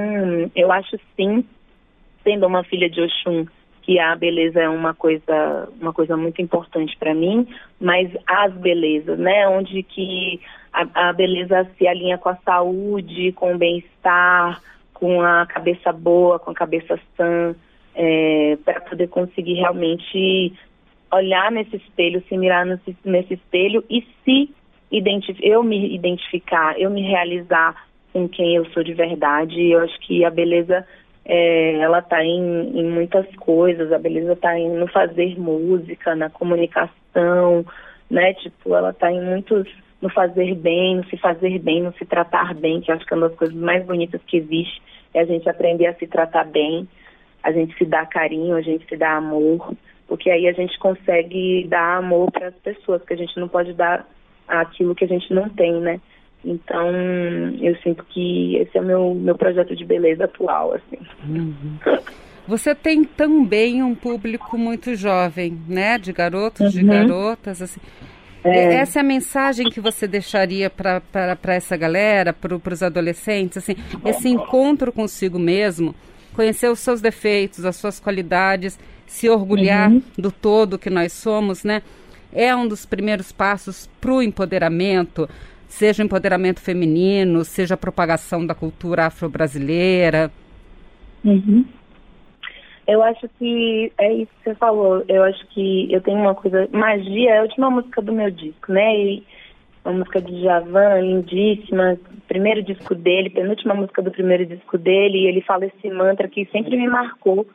eu 0.55 0.71
acho 0.71 0.97
sim, 1.17 1.45
sendo 2.23 2.47
uma 2.47 2.63
filha 2.63 2.89
de 2.89 3.01
Oxum, 3.01 3.47
que 3.91 3.99
a 3.99 4.15
beleza 4.15 4.61
é 4.61 4.69
uma 4.69 4.95
coisa, 4.95 5.69
uma 5.81 5.93
coisa 5.93 6.17
muito 6.17 6.41
importante 6.41 6.97
para 6.97 7.13
mim, 7.13 7.45
mas 7.81 8.09
as 8.25 8.53
belezas, 8.53 9.19
né? 9.19 9.49
Onde 9.49 9.83
que 9.83 10.41
a, 10.73 11.09
a 11.09 11.13
beleza 11.13 11.69
se 11.77 11.89
alinha 11.89 12.17
com 12.17 12.29
a 12.29 12.37
saúde, 12.37 13.33
com 13.33 13.53
o 13.53 13.59
bem-estar, 13.59 14.63
com 14.95 15.21
a 15.21 15.45
cabeça 15.45 15.91
boa, 15.93 16.39
com 16.39 16.53
a 16.53 16.55
cabeça 16.55 17.01
sã, 17.17 17.53
é, 17.97 18.57
para 18.65 18.81
poder 18.83 19.09
conseguir 19.09 19.55
realmente 19.55 20.53
olhar 21.13 21.51
nesse 21.51 21.75
espelho, 21.75 22.23
se 22.29 22.39
mirar 22.39 22.65
nesse, 22.65 22.97
nesse 23.05 23.35
espelho 23.35 23.83
e 23.91 24.07
se 24.25 24.55
eu 25.41 25.65
me 25.65 25.93
identificar, 25.93 26.81
eu 26.81 26.91
me 26.91 27.03
realizar 27.03 27.89
com 28.13 28.29
quem 28.29 28.55
eu 28.55 28.67
sou 28.67 28.85
de 28.85 28.95
verdade. 28.95 29.69
Eu 29.69 29.81
acho 29.81 29.99
que 29.99 30.25
a 30.25 30.31
beleza 30.31 30.87
é, 31.33 31.77
ela 31.77 32.01
está 32.01 32.25
em, 32.25 32.77
em, 32.77 32.91
muitas 32.91 33.25
coisas, 33.37 33.93
a 33.93 33.99
beleza 34.01 34.33
está 34.33 34.53
no 34.59 34.89
fazer 34.89 35.39
música, 35.39 36.17
na 36.17 36.29
comunicação, 36.29 37.65
né? 38.11 38.35
Tipo, 38.35 38.75
ela 38.75 38.91
está 38.91 39.13
em 39.13 39.23
muitos, 39.23 39.69
no 40.03 40.09
fazer 40.11 40.57
bem, 40.57 40.97
no 40.97 41.05
se 41.05 41.17
fazer 41.17 41.61
bem, 41.61 41.85
no 41.85 41.93
se 41.93 42.05
tratar 42.05 42.53
bem, 42.53 42.81
que 42.81 42.91
acho 42.91 43.07
que 43.07 43.15
é 43.15 43.17
uma 43.17 43.29
das 43.29 43.39
coisas 43.39 43.57
mais 43.57 43.87
bonitas 43.87 44.21
que 44.27 44.39
existe, 44.39 44.83
é 45.15 45.21
a 45.21 45.25
gente 45.25 45.49
aprender 45.49 45.87
a 45.87 45.95
se 45.95 46.07
tratar 46.09 46.47
bem, 46.47 46.89
a 47.45 47.53
gente 47.53 47.79
se 47.79 47.85
dar 47.85 48.09
carinho, 48.09 48.57
a 48.57 48.61
gente 48.61 48.85
se 48.89 48.97
dar 48.97 49.17
amor, 49.17 49.73
porque 50.09 50.31
aí 50.31 50.49
a 50.49 50.53
gente 50.53 50.77
consegue 50.81 51.65
dar 51.69 51.99
amor 51.99 52.29
para 52.33 52.49
as 52.49 52.57
pessoas, 52.57 53.05
que 53.05 53.15
a 53.15 53.17
gente 53.17 53.39
não 53.39 53.47
pode 53.47 53.73
dar 53.73 54.05
aquilo 54.49 54.97
que 54.97 55.05
a 55.05 55.09
gente 55.09 55.33
não 55.33 55.49
tem, 55.49 55.75
né? 55.75 56.01
Então, 56.45 56.91
eu 57.61 57.77
sinto 57.83 58.05
que 58.05 58.57
esse 58.57 58.77
é 58.77 58.81
o 58.81 58.85
meu, 58.85 59.15
meu 59.15 59.37
projeto 59.37 59.77
de 59.77 59.85
beleza 59.85 60.25
atual, 60.25 60.75
assim. 60.75 60.99
Uhum. 61.29 61.77
Você 62.49 62.75
tem 62.75 63.05
também 63.05 63.83
um 63.83 63.95
público 63.95 64.57
muito 64.57 64.95
jovem, 64.95 65.57
né? 65.69 65.99
De 65.99 66.13
garotos, 66.13 66.75
uhum. 66.75 66.81
de 66.81 66.83
garotas, 66.83 67.63
assim. 67.63 67.81
É. 68.43 68.77
Essa 68.77 68.99
é 68.99 69.03
a 69.03 69.05
mensagem 69.05 69.69
que 69.69 69.81
você 69.81 70.07
deixaria 70.09 70.71
para 70.71 71.55
essa 71.55 71.77
galera, 71.77 72.33
para 72.33 72.73
os 72.73 72.83
adolescentes, 72.83 73.59
assim, 73.59 73.77
esse 74.05 74.29
encontro 74.29 74.91
consigo 74.91 75.39
mesmo, 75.39 75.95
conhecer 76.35 76.71
os 76.71 76.79
seus 76.79 77.03
defeitos, 77.03 77.67
as 77.67 77.77
suas 77.77 78.01
qualidades, 78.01 78.79
se 79.07 79.29
orgulhar 79.29 79.91
uhum. 79.91 80.03
do 80.17 80.33
todo 80.33 80.79
que 80.79 80.89
nós 80.89 81.13
somos, 81.13 81.65
né? 81.65 81.83
É 82.33 82.57
um 82.57 82.67
dos 82.67 82.87
primeiros 82.87 83.31
passos 83.31 83.91
para 84.01 84.13
o 84.13 84.23
empoderamento, 84.23 85.29
seja 85.71 86.03
empoderamento 86.03 86.61
feminino, 86.61 87.45
seja 87.45 87.77
propagação 87.77 88.45
da 88.45 88.55
cultura 88.55 89.07
afro-brasileira? 89.07 90.31
Uhum. 91.25 91.65
Eu 92.87 93.03
acho 93.03 93.29
que 93.39 93.93
é 93.99 94.13
isso 94.13 94.33
que 94.39 94.51
você 94.51 94.55
falou. 94.57 95.05
Eu 95.09 95.23
acho 95.23 95.47
que 95.49 95.93
eu 95.93 96.01
tenho 96.01 96.19
uma 96.19 96.35
coisa. 96.35 96.69
Magia 96.73 97.31
é 97.31 97.39
a 97.39 97.43
última 97.43 97.71
música 97.71 98.03
do 98.03 98.13
meu 98.13 98.31
disco, 98.31 98.73
né? 98.73 98.97
E 98.97 99.23
uma 99.85 99.95
música 99.95 100.21
de 100.21 100.43
Javan, 100.43 101.01
lindíssima, 101.01 101.97
primeiro 102.27 102.63
disco 102.63 102.95
dele, 102.95 103.31
penúltima 103.31 103.75
música 103.75 104.03
do 104.03 104.11
primeiro 104.11 104.45
disco 104.45 104.77
dele, 104.77 105.19
e 105.19 105.27
ele 105.27 105.41
fala 105.41 105.67
esse 105.67 105.89
mantra 105.89 106.29
que 106.29 106.47
sempre 106.53 106.77
me 106.77 106.89
marcou 106.89 107.47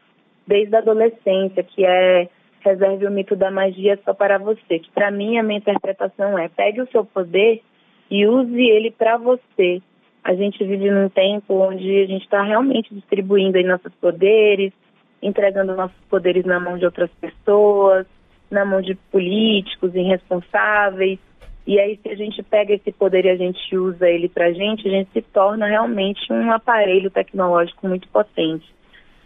desde 0.48 0.74
a 0.76 0.80
adolescência, 0.80 1.64
que 1.64 1.86
é 1.86 2.30
reserve 2.62 3.06
o 3.06 3.12
mito 3.12 3.36
da 3.36 3.52
magia 3.52 4.00
só 4.04 4.14
para 4.14 4.40
você, 4.40 4.80
que 4.80 4.90
para 4.92 5.12
mim 5.12 5.38
a 5.38 5.44
minha 5.44 5.60
interpretação 5.60 6.40
é 6.40 6.48
pegue 6.50 6.82
o 6.82 6.88
seu 6.92 7.06
poder 7.06 7.62
e 8.10 8.28
use 8.28 8.62
ele 8.62 8.92
para 8.92 9.18
você. 9.18 9.82
A 10.24 10.34
gente 10.34 10.64
vive 10.64 10.90
num 10.90 11.10
tempo 11.10 11.54
onde 11.54 12.02
a 12.02 12.08
gente 12.08 12.24
está 12.24 12.42
realmente 12.42 12.94
distribuindo 12.94 13.58
aí 13.58 13.64
nossos 13.64 13.94
poderes, 14.02 14.74
entregando 15.22 15.76
nossos 15.76 15.98
poderes 16.10 16.46
na 16.46 16.60
mão 16.60 16.78
de 16.78 16.86
outras 16.86 17.10
pessoas, 17.22 18.08
na 18.50 18.66
mão 18.66 18.82
de 18.82 18.96
políticos 19.12 19.94
irresponsáveis. 19.94 21.20
E 21.68 21.80
aí, 21.80 22.00
se 22.02 22.10
a 22.10 22.16
gente 22.16 22.44
pega 22.44 22.74
esse 22.74 22.92
poder 22.92 23.26
e 23.26 23.30
a 23.30 23.36
gente 23.36 23.76
usa 23.76 24.08
ele 24.08 24.30
para 24.30 24.48
a 24.48 24.52
gente, 24.52 24.88
a 24.88 24.92
gente 24.92 25.10
se 25.12 25.22
torna 25.22 25.68
realmente 25.68 26.32
um 26.32 26.52
aparelho 26.52 27.10
tecnológico 27.10 27.88
muito 27.88 28.08
potente. 28.10 28.66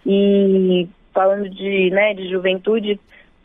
E 0.05 0.87
falando 1.13 1.49
de, 1.49 1.89
né, 1.91 2.13
de 2.13 2.29
juventude, 2.29 2.99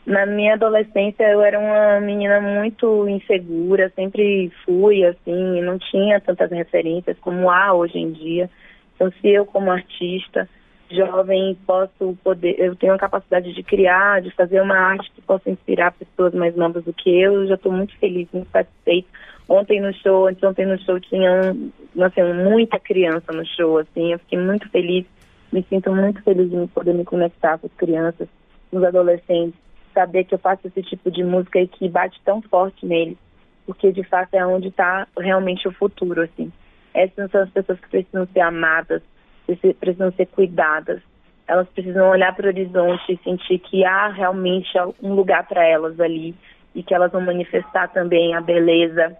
na 0.05 0.25
minha 0.25 0.53
adolescência 0.53 1.23
eu 1.23 1.41
era 1.41 1.59
uma 1.59 1.99
menina 1.99 2.39
muito 2.39 3.07
insegura, 3.09 3.91
sempre 3.95 4.51
fui 4.63 5.03
assim, 5.03 5.61
não 5.61 5.79
tinha 5.79 6.19
tantas 6.19 6.51
referências 6.51 7.17
como 7.19 7.49
há 7.49 7.73
hoje 7.73 7.97
em 7.97 8.11
dia. 8.11 8.49
Então, 8.95 9.11
se 9.19 9.27
eu 9.27 9.45
como 9.45 9.71
artista 9.71 10.47
jovem 10.91 11.57
posso 11.65 12.15
poder, 12.23 12.55
eu 12.59 12.75
tenho 12.75 12.93
a 12.93 12.99
capacidade 12.99 13.51
de 13.51 13.63
criar, 13.63 14.21
de 14.21 14.29
fazer 14.31 14.61
uma 14.61 14.77
arte 14.77 15.11
que 15.11 15.21
possa 15.21 15.49
inspirar 15.49 15.91
pessoas 15.93 16.33
mais 16.33 16.55
novas 16.55 16.83
do 16.83 16.93
que 16.93 17.09
eu, 17.09 17.41
eu 17.41 17.47
já 17.47 17.55
estou 17.55 17.71
muito 17.71 17.97
feliz, 17.97 18.27
muito 18.31 18.49
satisfeita. 18.51 19.07
Ontem 19.49 19.81
no 19.81 19.91
show, 19.93 20.27
antes 20.27 20.43
ontem 20.43 20.65
no 20.65 20.77
show 20.83 20.99
tinha 20.99 21.55
assim, 21.99 22.33
muita 22.43 22.79
criança 22.79 23.31
no 23.31 23.45
show, 23.45 23.79
assim, 23.79 24.13
eu 24.13 24.19
fiquei 24.19 24.37
muito 24.37 24.69
feliz, 24.69 25.05
me 25.51 25.63
sinto 25.63 25.93
muito 25.93 26.21
feliz 26.23 26.49
de 26.49 26.67
poder 26.67 26.93
me 26.93 27.03
conectar 27.03 27.57
com 27.57 27.65
as 27.65 27.73
crianças, 27.73 28.27
com 28.69 28.77
os 28.77 28.83
adolescentes, 28.83 29.64
saber 29.95 30.25
que 30.25 30.35
eu 30.35 30.39
faço 30.39 30.67
esse 30.67 30.83
tipo 30.83 31.09
de 31.09 31.23
música 31.23 31.59
e 31.59 31.67
que 31.67 31.87
bate 31.87 32.19
tão 32.25 32.41
forte 32.41 32.85
neles, 32.85 33.17
porque 33.65 33.91
de 33.91 34.03
fato 34.03 34.33
é 34.33 34.45
onde 34.45 34.67
está 34.67 35.07
realmente 35.17 35.67
o 35.67 35.71
futuro, 35.71 36.21
assim. 36.21 36.51
Essas 36.93 37.31
são 37.31 37.41
as 37.41 37.49
pessoas 37.49 37.79
que 37.79 37.89
precisam 37.89 38.27
ser 38.27 38.41
amadas, 38.41 39.01
precisam 39.79 40.11
ser 40.11 40.27
cuidadas. 40.27 41.01
Elas 41.47 41.67
precisam 41.69 42.09
olhar 42.09 42.35
para 42.35 42.45
o 42.45 42.49
horizonte 42.49 43.13
e 43.13 43.23
sentir 43.23 43.59
que 43.59 43.85
há 43.85 44.09
realmente 44.09 44.69
um 45.01 45.13
lugar 45.13 45.47
para 45.47 45.63
elas 45.65 45.99
ali 45.99 46.35
e 46.73 46.83
que 46.83 46.93
elas 46.93 47.11
vão 47.11 47.21
manifestar 47.21 47.87
também 47.89 48.35
a 48.35 48.41
beleza, 48.41 49.15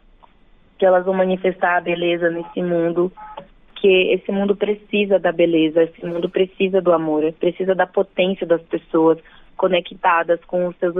que 0.78 0.86
elas 0.86 1.06
vão 1.06 1.14
manifestar 1.14 1.78
a 1.78 1.82
beleza 1.82 2.30
nesse 2.30 2.62
mundo, 2.62 3.12
que 3.76 4.14
esse 4.14 4.32
mundo 4.32 4.56
precisa 4.56 5.20
da 5.20 5.32
beleza, 5.32 5.84
esse 5.84 6.06
mundo 6.06 6.30
precisa 6.30 6.82
do 6.82 6.92
amor, 6.92 7.32
precisa 7.34 7.76
da 7.76 7.86
potência 7.86 8.46
das 8.46 8.62
pessoas 8.64 9.20
conectadas 9.56 10.44
com 10.46 10.68
os 10.68 10.76
seus 10.78 10.96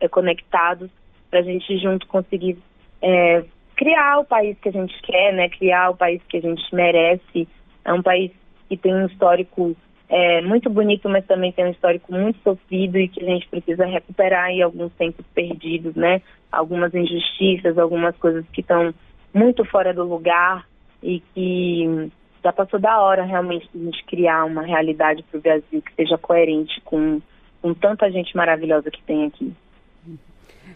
eh, 0.00 0.08
conectados 0.08 0.90
para 1.30 1.40
a 1.40 1.42
gente 1.42 1.76
junto 1.78 2.06
conseguir 2.06 2.58
é, 3.02 3.44
criar 3.76 4.18
o 4.18 4.24
país 4.24 4.56
que 4.60 4.68
a 4.68 4.72
gente 4.72 4.94
quer, 5.02 5.32
né? 5.32 5.48
Criar 5.48 5.90
o 5.90 5.96
país 5.96 6.20
que 6.28 6.38
a 6.38 6.40
gente 6.40 6.62
merece. 6.74 7.48
É 7.84 7.92
um 7.92 8.02
país 8.02 8.32
que 8.68 8.76
tem 8.76 8.94
um 8.94 9.06
histórico 9.06 9.76
é, 10.08 10.40
muito 10.40 10.70
bonito, 10.70 11.08
mas 11.08 11.26
também 11.26 11.52
tem 11.52 11.66
um 11.66 11.70
histórico 11.70 12.12
muito 12.12 12.38
sofrido 12.42 12.98
e 12.98 13.08
que 13.08 13.22
a 13.22 13.26
gente 13.26 13.48
precisa 13.48 13.84
recuperar 13.84 14.50
em 14.50 14.62
alguns 14.62 14.92
tempos 14.94 15.24
perdidos, 15.34 15.94
né? 15.94 16.22
Algumas 16.50 16.94
injustiças, 16.94 17.76
algumas 17.76 18.16
coisas 18.16 18.44
que 18.52 18.60
estão 18.60 18.94
muito 19.34 19.64
fora 19.64 19.92
do 19.92 20.04
lugar 20.04 20.66
e 21.02 21.20
que 21.34 22.10
já 22.42 22.52
passou 22.52 22.78
da 22.78 23.00
hora 23.00 23.24
realmente 23.24 23.68
de 23.74 23.80
a 23.80 23.84
gente 23.84 24.04
criar 24.04 24.44
uma 24.44 24.62
realidade 24.62 25.22
para 25.24 25.38
o 25.38 25.42
Brasil 25.42 25.82
que 25.82 25.94
seja 25.94 26.16
coerente 26.16 26.80
com, 26.82 27.20
com 27.66 27.74
tanta 27.74 28.08
gente 28.12 28.36
maravilhosa 28.36 28.92
que 28.92 29.02
tem 29.02 29.26
aqui. 29.26 29.52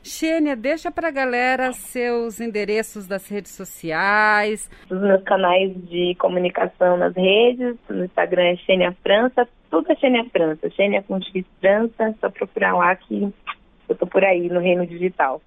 Xênia, 0.03 0.57
deixa 0.57 0.90
para 0.90 1.09
a 1.09 1.12
galera 1.12 1.72
seus 1.72 2.40
endereços 2.40 3.07
das 3.07 3.29
redes 3.29 3.53
sociais. 3.53 4.68
Os 4.90 5.00
meus 5.00 5.22
canais 5.22 5.72
de 5.88 6.16
comunicação 6.18 6.96
nas 6.96 7.14
redes, 7.14 7.76
no 7.88 8.05
Instagram 8.05 8.42
é 8.42 8.57
Xênia 8.57 8.96
França, 9.05 9.46
tudo 9.70 9.92
é 9.92 9.94
Xênia 9.96 10.24
França. 10.33 10.68
Xênia 10.70 11.03
com 11.03 11.20
X 11.22 11.44
França, 11.61 12.14
só 12.20 12.29
procurar 12.29 12.74
lá 12.74 12.96
que 12.96 13.33
eu 13.88 13.94
tô 13.94 14.07
por 14.07 14.24
aí 14.24 14.48
no 14.48 14.59
Reino 14.59 14.85
Digital. 14.85 15.40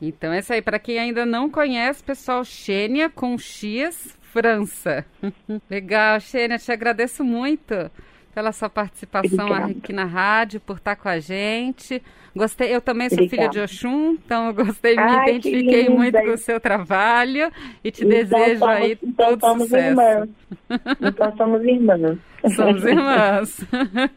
Então 0.00 0.32
é 0.32 0.38
isso 0.38 0.54
aí, 0.54 0.62
para 0.62 0.78
quem 0.78 0.98
ainda 0.98 1.26
não 1.26 1.50
conhece, 1.50 2.02
pessoal, 2.02 2.44
Xênia 2.44 3.10
com 3.10 3.36
X 3.36 4.18
França. 4.22 5.04
Legal, 5.68 6.18
Xênia, 6.20 6.56
te 6.56 6.72
agradeço 6.72 7.22
muito 7.22 7.90
pela 8.34 8.52
sua 8.52 8.68
participação 8.68 9.46
Obrigada. 9.46 9.72
aqui 9.72 9.92
na 9.92 10.04
rádio, 10.04 10.60
por 10.60 10.76
estar 10.76 10.96
com 10.96 11.08
a 11.08 11.18
gente. 11.18 12.02
Gostei, 12.34 12.74
eu 12.74 12.80
também 12.80 13.10
sou 13.10 13.24
Obrigada. 13.24 13.52
filha 13.52 13.66
de 13.66 13.72
Oxum, 13.72 14.12
então 14.12 14.46
eu 14.46 14.54
gostei, 14.54 14.96
Ai, 14.98 15.06
me 15.06 15.30
identifiquei 15.30 15.88
muito 15.90 16.18
com 16.18 16.30
o 16.30 16.38
seu 16.38 16.58
trabalho 16.58 17.50
e 17.84 17.90
te 17.90 18.04
então 18.04 18.18
desejo 18.18 18.58
somos, 18.60 18.74
aí 18.74 18.98
então 19.02 19.26
todo 19.36 19.40
somos 19.40 19.62
sucesso. 19.64 19.86
Irmãs. 19.88 20.28
Então 21.00 21.36
somos 21.36 21.64
irmãs. 21.64 22.18
Somos 22.56 22.84
irmãs. 22.84 23.66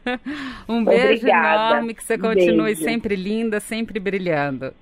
um 0.69 0.83
beijo 0.85 1.17
Obrigada. 1.17 1.73
enorme, 1.73 1.93
que 1.93 2.03
você 2.03 2.17
continue 2.17 2.65
beijo. 2.73 2.83
sempre 2.83 3.15
linda, 3.15 3.59
sempre 3.59 3.99
brilhando. 3.99 4.73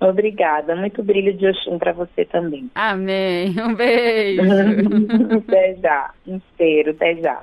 Obrigada. 0.00 0.76
Muito 0.76 1.02
brilho 1.02 1.32
de 1.34 1.46
Oxum 1.46 1.78
para 1.78 1.92
você 1.92 2.24
também. 2.24 2.70
Amém. 2.74 3.54
Um 3.60 3.74
beijo. 3.74 4.42
até 5.38 5.74
já. 5.76 6.10
Um 6.26 6.40
cheiro. 6.56 6.90
Até 6.90 7.14
já. 7.16 7.42